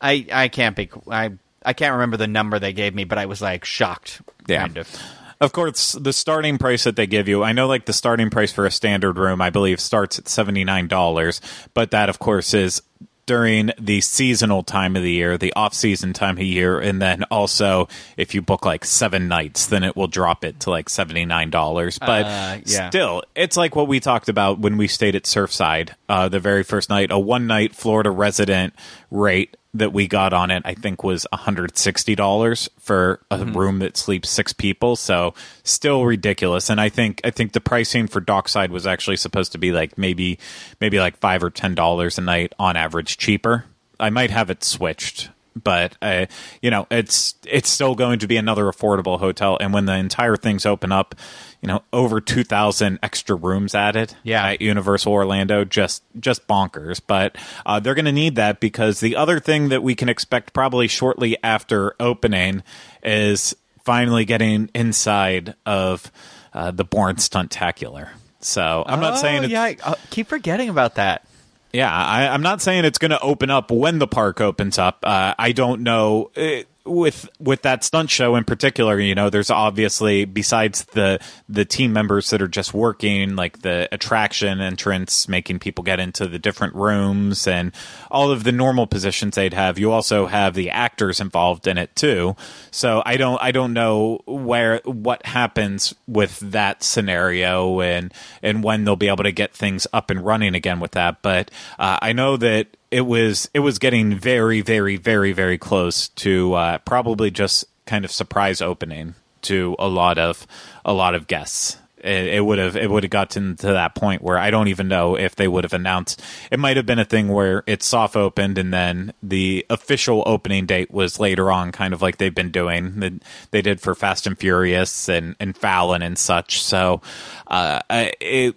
I 0.00 0.26
I 0.32 0.48
can't 0.48 0.74
be. 0.74 0.90
I 1.08 1.32
I 1.64 1.74
can't 1.74 1.92
remember 1.92 2.16
the 2.16 2.26
number 2.26 2.58
they 2.58 2.72
gave 2.72 2.94
me, 2.94 3.04
but 3.04 3.18
I 3.18 3.26
was 3.26 3.42
like 3.42 3.66
shocked. 3.66 4.22
Yeah. 4.48 4.62
Kind 4.62 4.78
of. 4.78 5.02
Of 5.42 5.52
course, 5.52 5.92
the 5.92 6.12
starting 6.12 6.56
price 6.56 6.84
that 6.84 6.94
they 6.94 7.08
give 7.08 7.26
you, 7.26 7.42
I 7.42 7.50
know 7.50 7.66
like 7.66 7.86
the 7.86 7.92
starting 7.92 8.30
price 8.30 8.52
for 8.52 8.64
a 8.64 8.70
standard 8.70 9.18
room, 9.18 9.40
I 9.40 9.50
believe, 9.50 9.80
starts 9.80 10.16
at 10.20 10.26
$79. 10.26 11.40
But 11.74 11.90
that, 11.90 12.08
of 12.08 12.20
course, 12.20 12.54
is 12.54 12.80
during 13.26 13.70
the 13.78 14.00
seasonal 14.00 14.62
time 14.62 14.96
of 14.96 15.02
the 15.02 15.12
year, 15.12 15.38
the 15.38 15.52
off 15.54 15.74
season 15.74 16.12
time 16.12 16.36
of 16.36 16.42
year. 16.42 16.80
And 16.80 17.00
then 17.00 17.24
also, 17.24 17.88
if 18.16 18.34
you 18.34 18.42
book 18.42 18.64
like 18.64 18.84
seven 18.84 19.28
nights, 19.28 19.66
then 19.66 19.84
it 19.84 19.96
will 19.96 20.08
drop 20.08 20.44
it 20.44 20.60
to 20.60 20.70
like 20.70 20.88
$79. 20.88 21.98
But 22.00 22.26
Uh, 22.26 22.58
yeah. 22.66 22.88
still, 22.90 23.22
it's 23.34 23.56
like 23.56 23.76
what 23.76 23.88
we 23.88 24.00
talked 24.00 24.28
about 24.28 24.58
when 24.58 24.76
we 24.76 24.88
stayed 24.88 25.14
at 25.14 25.22
Surfside 25.24 25.90
uh, 26.08 26.28
the 26.28 26.40
very 26.40 26.62
first 26.64 26.90
night. 26.90 27.10
A 27.10 27.18
one 27.18 27.46
night 27.46 27.74
Florida 27.74 28.10
resident 28.10 28.74
rate 29.10 29.56
that 29.74 29.92
we 29.92 30.06
got 30.06 30.32
on 30.32 30.50
it, 30.50 30.62
I 30.66 30.74
think, 30.74 31.02
was 31.02 31.26
$160 31.32 32.68
for 32.78 33.20
a 33.30 33.38
Mm-hmm. 33.38 33.58
room 33.58 33.78
that 33.80 33.96
sleeps 33.96 34.30
six 34.30 34.52
people. 34.52 34.94
So 34.96 35.34
still 35.64 36.04
ridiculous. 36.04 36.70
And 36.70 36.80
I 36.80 36.88
think 36.88 37.20
I 37.24 37.30
think 37.30 37.52
the 37.52 37.60
pricing 37.60 38.06
for 38.06 38.20
Dockside 38.20 38.70
was 38.70 38.86
actually 38.86 39.16
supposed 39.16 39.52
to 39.52 39.58
be 39.58 39.72
like 39.72 39.98
maybe 39.98 40.38
maybe 40.80 41.00
like 41.00 41.16
five 41.18 41.42
or 41.42 41.50
ten 41.50 41.74
dollars 41.74 42.18
a 42.18 42.20
night 42.20 42.52
on 42.58 42.76
average 42.76 43.16
cheaper. 43.18 43.64
I 43.98 44.10
might 44.10 44.30
have 44.30 44.50
it 44.50 44.62
switched. 44.62 45.30
But 45.60 45.96
uh, 46.00 46.26
you 46.62 46.70
know, 46.70 46.86
it's 46.90 47.34
it's 47.46 47.68
still 47.68 47.94
going 47.94 48.18
to 48.20 48.26
be 48.26 48.36
another 48.36 48.64
affordable 48.64 49.18
hotel, 49.18 49.58
and 49.60 49.72
when 49.72 49.84
the 49.86 49.94
entire 49.96 50.36
thing's 50.36 50.64
open 50.64 50.92
up, 50.92 51.14
you 51.60 51.66
know, 51.68 51.82
over 51.92 52.20
two 52.20 52.42
thousand 52.44 52.98
extra 53.02 53.36
rooms 53.36 53.74
added, 53.74 54.14
Yeah. 54.22 54.46
at 54.46 54.62
Universal 54.62 55.12
Orlando, 55.12 55.64
just 55.64 56.02
just 56.18 56.46
bonkers. 56.48 57.00
But 57.06 57.36
uh, 57.66 57.80
they're 57.80 57.94
going 57.94 58.06
to 58.06 58.12
need 58.12 58.36
that 58.36 58.60
because 58.60 59.00
the 59.00 59.16
other 59.16 59.40
thing 59.40 59.68
that 59.68 59.82
we 59.82 59.94
can 59.94 60.08
expect 60.08 60.52
probably 60.54 60.88
shortly 60.88 61.36
after 61.42 61.94
opening 62.00 62.62
is 63.02 63.54
finally 63.84 64.24
getting 64.24 64.70
inside 64.74 65.54
of 65.66 66.10
uh, 66.54 66.70
the 66.70 66.84
Bourne 66.84 67.16
Stuntacular. 67.16 68.08
So 68.40 68.82
I'm 68.86 69.00
not 69.00 69.14
Oh, 69.14 69.16
saying 69.16 69.44
it's, 69.44 69.52
yeah. 69.52 69.62
I 69.62 69.76
uh, 69.84 69.94
keep 70.10 70.28
forgetting 70.28 70.68
about 70.68 70.94
that. 70.96 71.26
Yeah, 71.72 71.90
I, 71.90 72.28
I'm 72.28 72.42
not 72.42 72.60
saying 72.60 72.84
it's 72.84 72.98
going 72.98 73.12
to 73.12 73.20
open 73.20 73.48
up 73.48 73.70
when 73.70 73.98
the 73.98 74.06
park 74.06 74.40
opens 74.40 74.78
up. 74.78 74.98
Uh, 75.02 75.34
I 75.38 75.52
don't 75.52 75.82
know. 75.82 76.30
Uh, 76.36 76.64
with 76.84 77.28
with 77.38 77.62
that 77.62 77.84
stunt 77.84 78.10
show 78.10 78.34
in 78.36 78.44
particular, 78.44 78.98
you 78.98 79.14
know, 79.14 79.30
there's 79.30 79.50
obviously 79.50 80.24
besides 80.24 80.84
the 80.86 81.18
the 81.48 81.64
team 81.64 81.92
members 81.92 82.30
that 82.30 82.42
are 82.42 82.48
just 82.48 82.74
working, 82.74 83.36
like 83.36 83.62
the 83.62 83.88
attraction 83.92 84.60
entrance, 84.60 85.28
making 85.28 85.58
people 85.58 85.84
get 85.84 86.00
into 86.00 86.26
the 86.26 86.38
different 86.38 86.74
rooms 86.74 87.46
and 87.46 87.72
all 88.10 88.30
of 88.30 88.44
the 88.44 88.52
normal 88.52 88.86
positions 88.86 89.36
they'd 89.36 89.54
have. 89.54 89.78
You 89.78 89.92
also 89.92 90.26
have 90.26 90.54
the 90.54 90.70
actors 90.70 91.20
involved 91.20 91.66
in 91.66 91.78
it 91.78 91.94
too. 91.94 92.36
So 92.70 93.02
I 93.06 93.16
don't 93.16 93.40
I 93.42 93.52
don't 93.52 93.72
know 93.72 94.20
where 94.26 94.80
what 94.84 95.24
happens 95.26 95.94
with 96.06 96.38
that 96.40 96.82
scenario 96.82 97.80
and 97.80 98.12
and 98.42 98.64
when 98.64 98.84
they'll 98.84 98.96
be 98.96 99.08
able 99.08 99.24
to 99.24 99.32
get 99.32 99.54
things 99.54 99.86
up 99.92 100.10
and 100.10 100.24
running 100.24 100.54
again 100.54 100.80
with 100.80 100.92
that. 100.92 101.22
But 101.22 101.50
uh, 101.78 101.98
I 102.02 102.12
know 102.12 102.36
that 102.38 102.76
it 102.92 103.06
was 103.06 103.50
it 103.54 103.60
was 103.60 103.78
getting 103.78 104.14
very 104.14 104.60
very 104.60 104.96
very 104.96 105.32
very 105.32 105.58
close 105.58 106.08
to 106.08 106.52
uh, 106.52 106.78
probably 106.78 107.30
just 107.30 107.64
kind 107.86 108.04
of 108.04 108.12
surprise 108.12 108.60
opening 108.60 109.14
to 109.40 109.74
a 109.78 109.88
lot 109.88 110.18
of 110.18 110.46
a 110.84 110.92
lot 110.92 111.14
of 111.14 111.26
guests. 111.26 111.78
It, 112.04 112.44
would 112.44 112.58
have 112.58 112.74
it 112.74 112.90
would 112.90 113.04
have 113.04 113.10
gotten 113.10 113.54
to 113.58 113.68
that 113.68 113.94
point 113.94 114.22
where 114.22 114.36
I 114.36 114.50
don't 114.50 114.66
even 114.66 114.88
know 114.88 115.14
if 115.14 115.36
they 115.36 115.46
would 115.46 115.62
have 115.62 115.72
announced. 115.72 116.20
It 116.50 116.58
might 116.58 116.76
have 116.76 116.84
been 116.84 116.98
a 116.98 117.04
thing 117.04 117.28
where 117.28 117.62
it 117.68 117.80
soft 117.84 118.16
opened 118.16 118.58
and 118.58 118.74
then 118.74 119.12
the 119.22 119.64
official 119.70 120.24
opening 120.26 120.66
date 120.66 120.90
was 120.90 121.20
later 121.20 121.52
on, 121.52 121.70
kind 121.70 121.94
of 121.94 122.02
like 122.02 122.16
they've 122.16 122.34
been 122.34 122.50
doing. 122.50 122.98
They, 122.98 123.12
they 123.52 123.62
did 123.62 123.80
for 123.80 123.94
Fast 123.94 124.26
and 124.26 124.36
Furious 124.36 125.08
and 125.08 125.36
and 125.38 125.56
Fallon 125.56 126.02
and 126.02 126.18
such. 126.18 126.60
So 126.60 127.02
uh, 127.46 127.82
it 127.88 128.56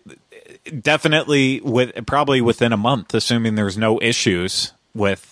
definitely 0.81 1.61
with 1.61 2.05
probably 2.05 2.41
within 2.41 2.73
a 2.73 2.77
month, 2.77 3.13
assuming 3.13 3.55
there's 3.55 3.77
no 3.77 3.99
issues 4.01 4.73
with 4.93 5.31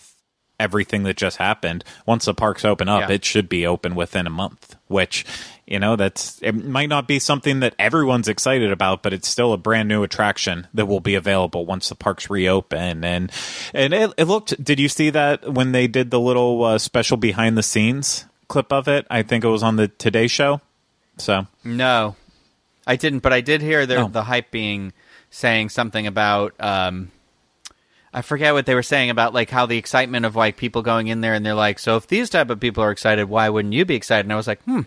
everything 0.59 1.03
that 1.03 1.17
just 1.17 1.37
happened. 1.37 1.83
Once 2.05 2.25
the 2.25 2.33
parks 2.33 2.63
open 2.63 2.87
up, 2.87 3.09
Yeah. 3.09 3.15
it 3.15 3.25
should 3.25 3.49
be 3.49 3.65
open 3.65 3.95
within 3.95 4.27
a 4.27 4.29
month. 4.31 4.75
Which 4.87 5.25
you 5.65 5.79
know 5.79 5.95
that's 5.95 6.39
it 6.41 6.51
might 6.53 6.89
not 6.89 7.07
be 7.07 7.17
something 7.19 7.61
that 7.61 7.73
everyone's 7.79 8.27
excited 8.27 8.71
about, 8.71 9.01
but 9.01 9.13
it's 9.13 9.27
still 9.27 9.53
a 9.53 9.57
brand 9.57 9.89
new 9.89 10.03
attraction 10.03 10.67
that 10.73 10.85
will 10.85 10.99
be 10.99 11.15
available 11.15 11.65
once 11.65 11.89
the 11.89 11.95
parks 11.95 12.29
reopen. 12.29 13.03
And 13.03 13.31
and 13.73 13.93
it, 13.93 14.13
it 14.17 14.25
looked. 14.25 14.61
Did 14.63 14.79
you 14.79 14.89
see 14.89 15.09
that 15.09 15.51
when 15.53 15.71
they 15.71 15.87
did 15.87 16.11
the 16.11 16.19
little 16.19 16.63
uh, 16.63 16.77
special 16.77 17.17
behind 17.17 17.57
the 17.57 17.63
scenes 17.63 18.25
clip 18.47 18.71
of 18.71 18.87
it? 18.87 19.07
I 19.09 19.23
think 19.23 19.43
it 19.43 19.47
was 19.49 19.63
on 19.63 19.77
the 19.77 19.87
Today 19.87 20.27
Show. 20.27 20.61
So 21.17 21.47
No, 21.63 22.15
I 22.85 22.95
didn't, 22.95 23.19
but 23.19 23.33
I 23.33 23.41
did 23.41 23.61
hear 23.61 23.85
there, 23.85 23.99
Oh. 24.01 24.07
the 24.07 24.23
hype 24.23 24.51
being 24.51 24.93
saying 25.33 25.69
something 25.69 26.07
about. 26.07 26.53
Um, 26.59 27.11
I 28.13 28.21
forget 28.21 28.53
what 28.53 28.67
they 28.67 28.75
were 28.75 28.83
saying 28.83 29.09
about 29.09 29.33
like 29.33 29.49
how 29.49 29.65
the 29.65 29.77
excitement 29.77 30.25
of 30.25 30.35
like 30.35 30.55
people 30.55 30.83
going 30.83 31.07
in 31.07 31.21
there 31.21 31.33
and 31.33 31.43
they're 31.43 31.55
like, 31.55 31.79
so 31.79 31.97
if 31.97 32.05
these 32.05 32.29
type 32.29 32.51
of 32.51 32.59
people 32.59 32.83
are 32.83 32.91
excited, 32.91 33.27
why 33.27 33.49
wouldn't 33.49 33.73
you 33.73 33.85
be 33.85 33.95
excited? 33.95 34.25
And 34.25 34.33
I 34.33 34.35
was 34.35 34.45
like, 34.45 34.61
hmm, 34.63 34.81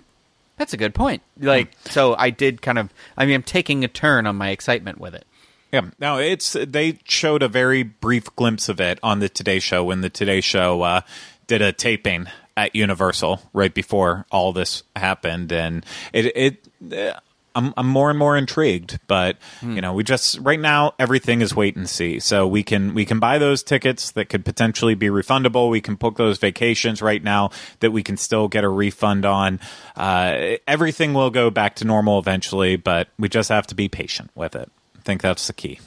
that's 0.57 0.73
a 0.73 0.77
good 0.77 0.95
point. 0.95 1.23
Like, 1.39 1.73
so 1.87 2.15
I 2.15 2.31
did 2.31 2.63
kind 2.63 2.79
of. 2.79 2.93
I 3.17 3.27
mean, 3.27 3.35
I'm 3.35 3.43
taking 3.43 3.85
a 3.85 3.89
turn 3.89 4.27
on 4.27 4.37
my 4.37 4.51
excitement 4.51 4.99
with 4.99 5.15
it. 5.15 5.27
Yeah, 5.73 5.91
no, 5.99 6.19
it's 6.19 6.53
they 6.53 7.01
showed 7.05 7.43
a 7.43 7.49
very 7.49 7.83
brief 7.83 8.35
glimpse 8.37 8.69
of 8.69 8.81
it 8.81 9.01
on 9.03 9.19
the 9.19 9.29
Today 9.29 9.59
Show 9.59 9.85
when 9.85 10.01
the 10.01 10.09
Today 10.09 10.41
Show 10.41 10.83
uh, 10.83 11.01
did 11.49 11.61
a 11.61 11.73
taping 11.73 12.29
at 12.57 12.77
Universal 12.77 13.43
right 13.53 13.75
before 13.75 14.25
all 14.31 14.53
this 14.53 14.85
happened, 14.95 15.53
and 15.53 15.85
it 16.13 16.61
it. 16.81 17.17
I'm, 17.57 17.73
I'm 17.77 17.87
more 17.87 18.11
and 18.11 18.19
more 18.19 18.37
intrigued, 18.37 19.01
but 19.07 19.38
you 19.62 19.81
know, 19.81 19.95
we 19.95 20.05
just 20.05 20.38
right 20.40 20.61
now 20.61 20.92
everything 20.99 21.40
is 21.40 21.55
wait 21.55 21.75
and 21.75 21.88
see. 21.88 22.21
So 22.21 22.47
we 22.47 22.62
can 22.62 22.92
we 22.92 23.07
can 23.07 23.19
buy 23.19 23.38
those 23.38 23.62
tickets 23.62 24.12
that 24.12 24.29
could 24.29 24.45
potentially 24.45 24.95
be 24.95 25.07
refundable. 25.09 25.71
We 25.71 25.81
can 25.81 25.95
book 25.95 26.16
those 26.16 26.38
vacations 26.38 27.01
right 27.01 27.23
now 27.23 27.51
that 27.81 27.90
we 27.90 28.03
can 28.03 28.19
still 28.19 28.47
get 28.47 28.62
a 28.62 28.69
refund 28.69 29.25
on. 29.25 29.59
Uh, 29.97 30.57
everything 30.69 31.14
will 31.14 31.31
go 31.31 31.51
back 31.51 31.77
to 31.77 31.87
normal 31.87 32.19
eventually, 32.19 32.77
but 32.77 33.09
we 33.19 33.29
just 33.29 33.49
have 33.49 33.66
to 33.69 33.75
be 33.75 33.88
patient 33.88 34.31
with 34.35 34.55
it. 34.55 34.71
I 34.99 35.01
think 35.01 35.23
that's 35.23 35.47
the 35.47 35.55
key. 35.55 35.81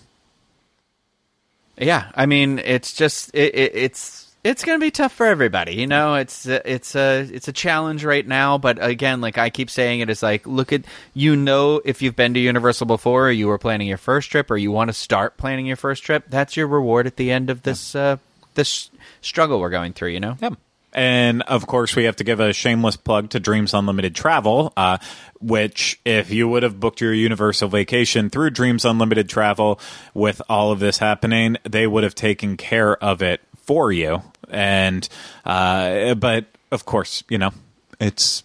Yeah, 1.78 2.12
I 2.16 2.26
mean, 2.26 2.60
it's 2.60 2.94
just 2.94 3.30
it, 3.34 3.56
it, 3.56 3.72
it's 3.76 4.29
it's 4.44 4.64
going 4.64 4.80
to 4.80 4.84
be 4.84 4.92
tough 4.92 5.12
for 5.12 5.26
everybody. 5.26 5.76
You 5.76 5.88
know, 5.88 6.16
it's 6.16 6.46
it's 6.46 6.96
a 6.96 7.22
it's 7.22 7.48
a 7.48 7.54
challenge 7.54 8.06
right 8.06 8.26
now. 8.26 8.58
But 8.58 8.84
again, 8.84 9.22
like 9.22 9.38
I 9.38 9.50
keep 9.50 9.70
saying, 9.70 10.00
it 10.00 10.10
is 10.10 10.24
like 10.24 10.48
look 10.48 10.72
at 10.72 10.86
you 11.14 11.36
know 11.36 11.82
if 11.84 12.02
you've 12.02 12.16
been 12.16 12.34
to 12.34 12.40
Universal 12.40 12.88
before, 12.88 13.28
or 13.28 13.32
you 13.32 13.48
were 13.48 13.58
planning 13.58 13.88
your 13.88 13.98
first 13.98 14.32
trip, 14.32 14.50
or 14.50 14.58
you 14.58 14.72
want 14.72 14.90
to 14.90 14.94
start 14.94 15.38
planning 15.38 15.66
your 15.66 15.76
first 15.76 16.04
trip. 16.04 16.26
That's 16.30 16.56
your 16.56 16.68
reward 16.68 17.08
at 17.08 17.18
the 17.18 17.32
end 17.32 17.50
of 17.50 17.64
this 17.64 17.96
uh, 17.96 18.18
this 18.56 18.90
struggle 19.22 19.60
we're 19.60 19.70
going 19.70 19.94
through. 19.94 20.10
You 20.10 20.22
know. 20.22 20.38
Yep. 20.42 20.54
And 20.92 21.44
of 21.44 21.68
course, 21.68 21.96
we 21.96 22.06
have 22.06 22.16
to 22.16 22.24
give 22.24 22.40
a 22.40 22.52
shameless 22.52 22.96
plug 22.96 23.30
to 23.32 23.40
Dreams 23.40 23.76
Unlimited 23.76 24.16
Travel, 24.16 24.74
uh, 24.76 24.98
which, 25.40 26.00
if 26.04 26.32
you 26.32 26.48
would 26.48 26.64
have 26.64 26.80
booked 26.80 27.00
your 27.00 27.14
Universal 27.14 27.70
vacation 27.70 28.32
through 28.32 28.50
Dreams 28.50 28.86
Unlimited 28.86 29.30
Travel 29.30 29.80
with 30.16 30.42
all 30.50 30.72
of 30.72 30.80
this 30.80 30.98
happening, 30.98 31.58
they 31.64 31.86
would 31.86 32.04
have 32.04 32.16
taken 32.16 32.58
care 32.58 32.96
of 33.04 33.22
it 33.22 33.40
for 33.70 33.92
you. 33.92 34.24
And, 34.50 35.08
uh, 35.46 36.16
but 36.16 36.48
of 36.72 36.86
course, 36.86 37.24
you 37.30 37.38
know, 37.38 37.52
it's 38.00 38.44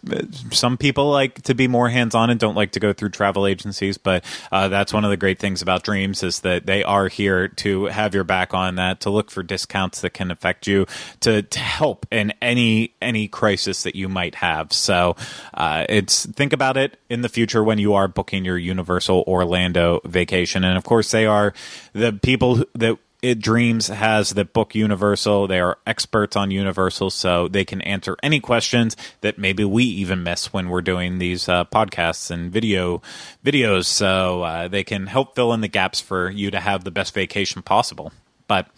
some 0.50 0.76
people 0.76 1.10
like 1.10 1.40
to 1.42 1.54
be 1.54 1.66
more 1.66 1.88
hands-on 1.88 2.28
and 2.28 2.38
don't 2.38 2.56
like 2.56 2.72
to 2.72 2.80
go 2.80 2.92
through 2.92 3.10
travel 3.10 3.46
agencies 3.46 3.96
but 3.96 4.24
uh, 4.50 4.66
that's 4.66 4.92
one 4.92 5.04
of 5.04 5.10
the 5.10 5.16
great 5.16 5.38
things 5.38 5.62
about 5.62 5.84
dreams 5.84 6.24
is 6.24 6.40
that 6.40 6.66
they 6.66 6.82
are 6.82 7.06
here 7.06 7.46
to 7.46 7.84
have 7.84 8.14
your 8.14 8.24
back 8.24 8.52
on 8.52 8.74
that 8.74 8.98
to 8.98 9.10
look 9.10 9.30
for 9.30 9.44
discounts 9.44 10.00
that 10.00 10.10
can 10.10 10.32
affect 10.32 10.66
you 10.66 10.86
to, 11.20 11.42
to 11.42 11.60
help 11.60 12.04
in 12.10 12.32
any 12.42 12.92
any 13.00 13.28
crisis 13.28 13.84
that 13.84 13.94
you 13.94 14.08
might 14.08 14.34
have 14.34 14.72
so 14.72 15.14
uh, 15.54 15.86
it's 15.88 16.26
think 16.26 16.52
about 16.52 16.76
it 16.76 16.98
in 17.08 17.22
the 17.22 17.28
future 17.28 17.62
when 17.62 17.78
you 17.78 17.94
are 17.94 18.08
booking 18.08 18.44
your 18.44 18.58
universal 18.58 19.22
orlando 19.28 20.00
vacation 20.04 20.64
and 20.64 20.76
of 20.76 20.82
course 20.82 21.12
they 21.12 21.26
are 21.26 21.54
the 21.92 22.12
people 22.12 22.64
that 22.74 22.98
it 23.24 23.40
Dreams 23.40 23.88
has 23.88 24.30
that 24.30 24.52
book 24.52 24.74
Universal. 24.74 25.46
They 25.46 25.58
are 25.58 25.78
experts 25.86 26.36
on 26.36 26.50
Universal, 26.50 27.08
so 27.08 27.48
they 27.48 27.64
can 27.64 27.80
answer 27.80 28.18
any 28.22 28.38
questions 28.38 28.98
that 29.22 29.38
maybe 29.38 29.64
we 29.64 29.82
even 29.84 30.22
miss 30.22 30.52
when 30.52 30.68
we're 30.68 30.82
doing 30.82 31.16
these 31.16 31.48
uh, 31.48 31.64
podcasts 31.64 32.30
and 32.30 32.52
video 32.52 33.00
videos. 33.42 33.86
So 33.86 34.42
uh, 34.42 34.68
they 34.68 34.84
can 34.84 35.06
help 35.06 35.34
fill 35.34 35.54
in 35.54 35.62
the 35.62 35.68
gaps 35.68 36.02
for 36.02 36.28
you 36.28 36.50
to 36.50 36.60
have 36.60 36.84
the 36.84 36.90
best 36.90 37.14
vacation 37.14 37.62
possible. 37.62 38.12
But 38.46 38.68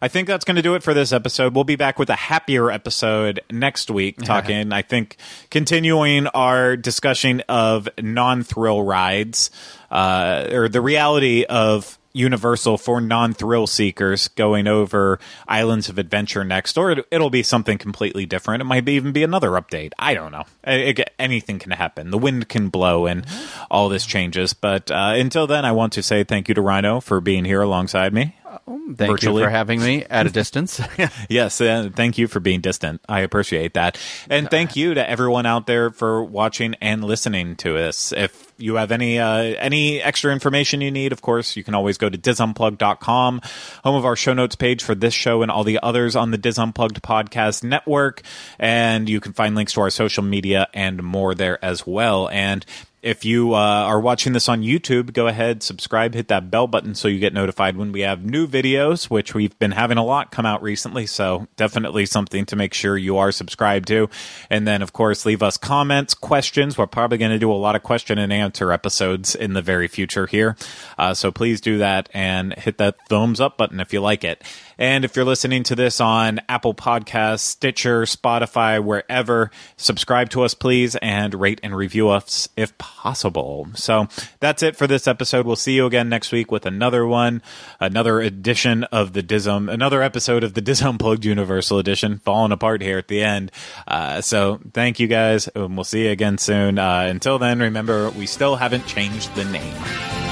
I 0.00 0.08
think 0.08 0.28
that's 0.28 0.46
going 0.46 0.56
to 0.56 0.62
do 0.62 0.74
it 0.76 0.82
for 0.82 0.94
this 0.94 1.12
episode. 1.12 1.54
We'll 1.54 1.64
be 1.64 1.76
back 1.76 1.98
with 1.98 2.08
a 2.08 2.16
happier 2.16 2.70
episode 2.70 3.40
next 3.50 3.90
week, 3.90 4.16
talking, 4.22 4.72
I 4.72 4.80
think, 4.80 5.18
continuing 5.50 6.26
our 6.28 6.74
discussion 6.74 7.42
of 7.50 7.86
non 8.00 8.44
thrill 8.44 8.82
rides, 8.82 9.50
uh, 9.90 10.48
or 10.50 10.70
the 10.70 10.80
reality 10.80 11.44
of 11.44 11.98
Universal 12.12 12.78
for 12.78 13.00
non 13.00 13.32
thrill 13.32 13.66
seekers 13.66 14.28
going 14.28 14.66
over 14.66 15.18
Islands 15.46 15.88
of 15.88 15.98
Adventure 15.98 16.44
next, 16.44 16.76
or 16.76 16.90
it, 16.90 17.06
it'll 17.10 17.30
be 17.30 17.42
something 17.42 17.78
completely 17.78 18.26
different. 18.26 18.60
It 18.60 18.64
might 18.64 18.84
be, 18.84 18.92
even 18.94 19.12
be 19.12 19.22
another 19.22 19.50
update. 19.50 19.92
I 19.98 20.14
don't 20.14 20.32
know. 20.32 20.44
It- 20.64 20.98
it- 20.98 21.14
anything 21.18 21.58
can 21.58 21.72
happen. 21.72 22.10
The 22.10 22.18
wind 22.18 22.48
can 22.48 22.68
blow 22.68 23.06
and 23.06 23.24
all 23.70 23.88
this 23.88 24.04
changes. 24.06 24.54
But 24.54 24.90
uh, 24.90 25.12
until 25.16 25.46
then, 25.46 25.64
I 25.64 25.72
want 25.72 25.92
to 25.94 26.02
say 26.02 26.24
thank 26.24 26.48
you 26.48 26.54
to 26.54 26.62
Rhino 26.62 27.00
for 27.00 27.20
being 27.20 27.44
here 27.44 27.62
alongside 27.62 28.12
me. 28.12 28.34
Thank 28.66 28.96
Virtually. 28.96 29.42
you 29.42 29.46
for 29.46 29.50
having 29.50 29.80
me 29.80 30.04
at 30.04 30.26
a 30.26 30.30
distance. 30.30 30.80
Yes, 31.28 31.60
uh, 31.60 31.90
thank 31.94 32.18
you 32.18 32.26
for 32.28 32.40
being 32.40 32.60
distant. 32.60 33.00
I 33.08 33.20
appreciate 33.20 33.74
that. 33.74 33.98
And 34.28 34.50
thank 34.50 34.76
you 34.76 34.94
to 34.94 35.08
everyone 35.10 35.46
out 35.46 35.66
there 35.66 35.90
for 35.90 36.24
watching 36.24 36.74
and 36.80 37.04
listening 37.04 37.56
to 37.56 37.78
us. 37.78 38.12
If 38.12 38.52
you 38.58 38.74
have 38.76 38.90
any 38.90 39.18
uh, 39.18 39.36
any 39.36 40.02
extra 40.02 40.32
information 40.32 40.80
you 40.80 40.90
need, 40.90 41.12
of 41.12 41.22
course, 41.22 41.56
you 41.56 41.64
can 41.64 41.74
always 41.74 41.98
go 41.98 42.08
to 42.08 42.18
disunplug.com, 42.18 43.40
home 43.84 43.94
of 43.94 44.04
our 44.04 44.16
show 44.16 44.34
notes 44.34 44.56
page 44.56 44.82
for 44.82 44.94
this 44.94 45.14
show 45.14 45.42
and 45.42 45.50
all 45.50 45.64
the 45.64 45.78
others 45.82 46.16
on 46.16 46.30
the 46.30 46.38
Dis 46.38 46.58
Unplugged 46.58 47.02
podcast 47.02 47.62
network. 47.62 48.22
And 48.58 49.08
you 49.08 49.20
can 49.20 49.32
find 49.32 49.54
links 49.54 49.72
to 49.74 49.80
our 49.82 49.90
social 49.90 50.22
media 50.22 50.68
and 50.74 51.02
more 51.02 51.34
there 51.34 51.62
as 51.64 51.86
well. 51.86 52.28
And 52.28 52.64
if 53.02 53.24
you 53.24 53.54
uh, 53.54 53.58
are 53.58 54.00
watching 54.00 54.34
this 54.34 54.48
on 54.48 54.62
YouTube, 54.62 55.12
go 55.12 55.26
ahead, 55.26 55.62
subscribe, 55.62 56.14
hit 56.14 56.28
that 56.28 56.50
bell 56.50 56.66
button 56.66 56.94
so 56.94 57.08
you 57.08 57.18
get 57.18 57.32
notified 57.32 57.76
when 57.76 57.92
we 57.92 58.00
have 58.00 58.24
new 58.24 58.46
videos, 58.46 59.08
which 59.08 59.34
we've 59.34 59.58
been 59.58 59.70
having 59.70 59.96
a 59.96 60.04
lot 60.04 60.30
come 60.30 60.44
out 60.44 60.62
recently. 60.62 61.06
So 61.06 61.46
definitely 61.56 62.04
something 62.06 62.44
to 62.46 62.56
make 62.56 62.74
sure 62.74 62.98
you 62.98 63.16
are 63.16 63.32
subscribed 63.32 63.88
to. 63.88 64.10
And 64.50 64.68
then, 64.68 64.82
of 64.82 64.92
course, 64.92 65.24
leave 65.24 65.42
us 65.42 65.56
comments, 65.56 66.12
questions. 66.12 66.76
We're 66.76 66.86
probably 66.86 67.18
going 67.18 67.30
to 67.30 67.38
do 67.38 67.50
a 67.50 67.54
lot 67.54 67.74
of 67.74 67.82
question 67.82 68.18
and 68.18 68.32
answer 68.32 68.70
episodes 68.70 69.34
in 69.34 69.54
the 69.54 69.62
very 69.62 69.88
future 69.88 70.26
here. 70.26 70.56
Uh, 70.98 71.14
so 71.14 71.30
please 71.30 71.60
do 71.60 71.78
that 71.78 72.10
and 72.12 72.54
hit 72.54 72.78
that 72.78 72.96
thumbs 73.08 73.40
up 73.40 73.56
button 73.56 73.80
if 73.80 73.92
you 73.92 74.00
like 74.00 74.24
it. 74.24 74.44
And 74.80 75.04
if 75.04 75.14
you're 75.14 75.26
listening 75.26 75.62
to 75.64 75.76
this 75.76 76.00
on 76.00 76.40
Apple 76.48 76.72
Podcasts, 76.72 77.40
Stitcher, 77.40 78.02
Spotify, 78.04 78.82
wherever, 78.82 79.50
subscribe 79.76 80.30
to 80.30 80.42
us, 80.42 80.54
please, 80.54 80.96
and 80.96 81.34
rate 81.34 81.60
and 81.62 81.76
review 81.76 82.08
us 82.08 82.48
if 82.56 82.76
possible. 82.78 83.68
So 83.74 84.08
that's 84.40 84.62
it 84.62 84.76
for 84.76 84.86
this 84.86 85.06
episode. 85.06 85.44
We'll 85.44 85.56
see 85.56 85.74
you 85.74 85.84
again 85.84 86.08
next 86.08 86.32
week 86.32 86.50
with 86.50 86.64
another 86.64 87.06
one, 87.06 87.42
another 87.78 88.20
edition 88.20 88.84
of 88.84 89.12
the 89.12 89.22
Dism, 89.22 89.68
another 89.68 90.02
episode 90.02 90.42
of 90.42 90.54
the 90.54 90.62
Dis 90.62 90.80
Unplugged 90.80 91.26
Universal 91.26 91.78
Edition, 91.78 92.18
falling 92.18 92.50
apart 92.50 92.80
here 92.80 92.96
at 92.96 93.08
the 93.08 93.22
end. 93.22 93.52
Uh, 93.86 94.22
so 94.22 94.60
thank 94.72 94.98
you 94.98 95.08
guys, 95.08 95.46
and 95.48 95.76
we'll 95.76 95.84
see 95.84 96.04
you 96.06 96.10
again 96.10 96.38
soon. 96.38 96.78
Uh, 96.78 97.06
until 97.06 97.38
then, 97.38 97.60
remember, 97.60 98.08
we 98.12 98.24
still 98.24 98.56
haven't 98.56 98.86
changed 98.86 99.34
the 99.34 99.44
name. 99.44 100.29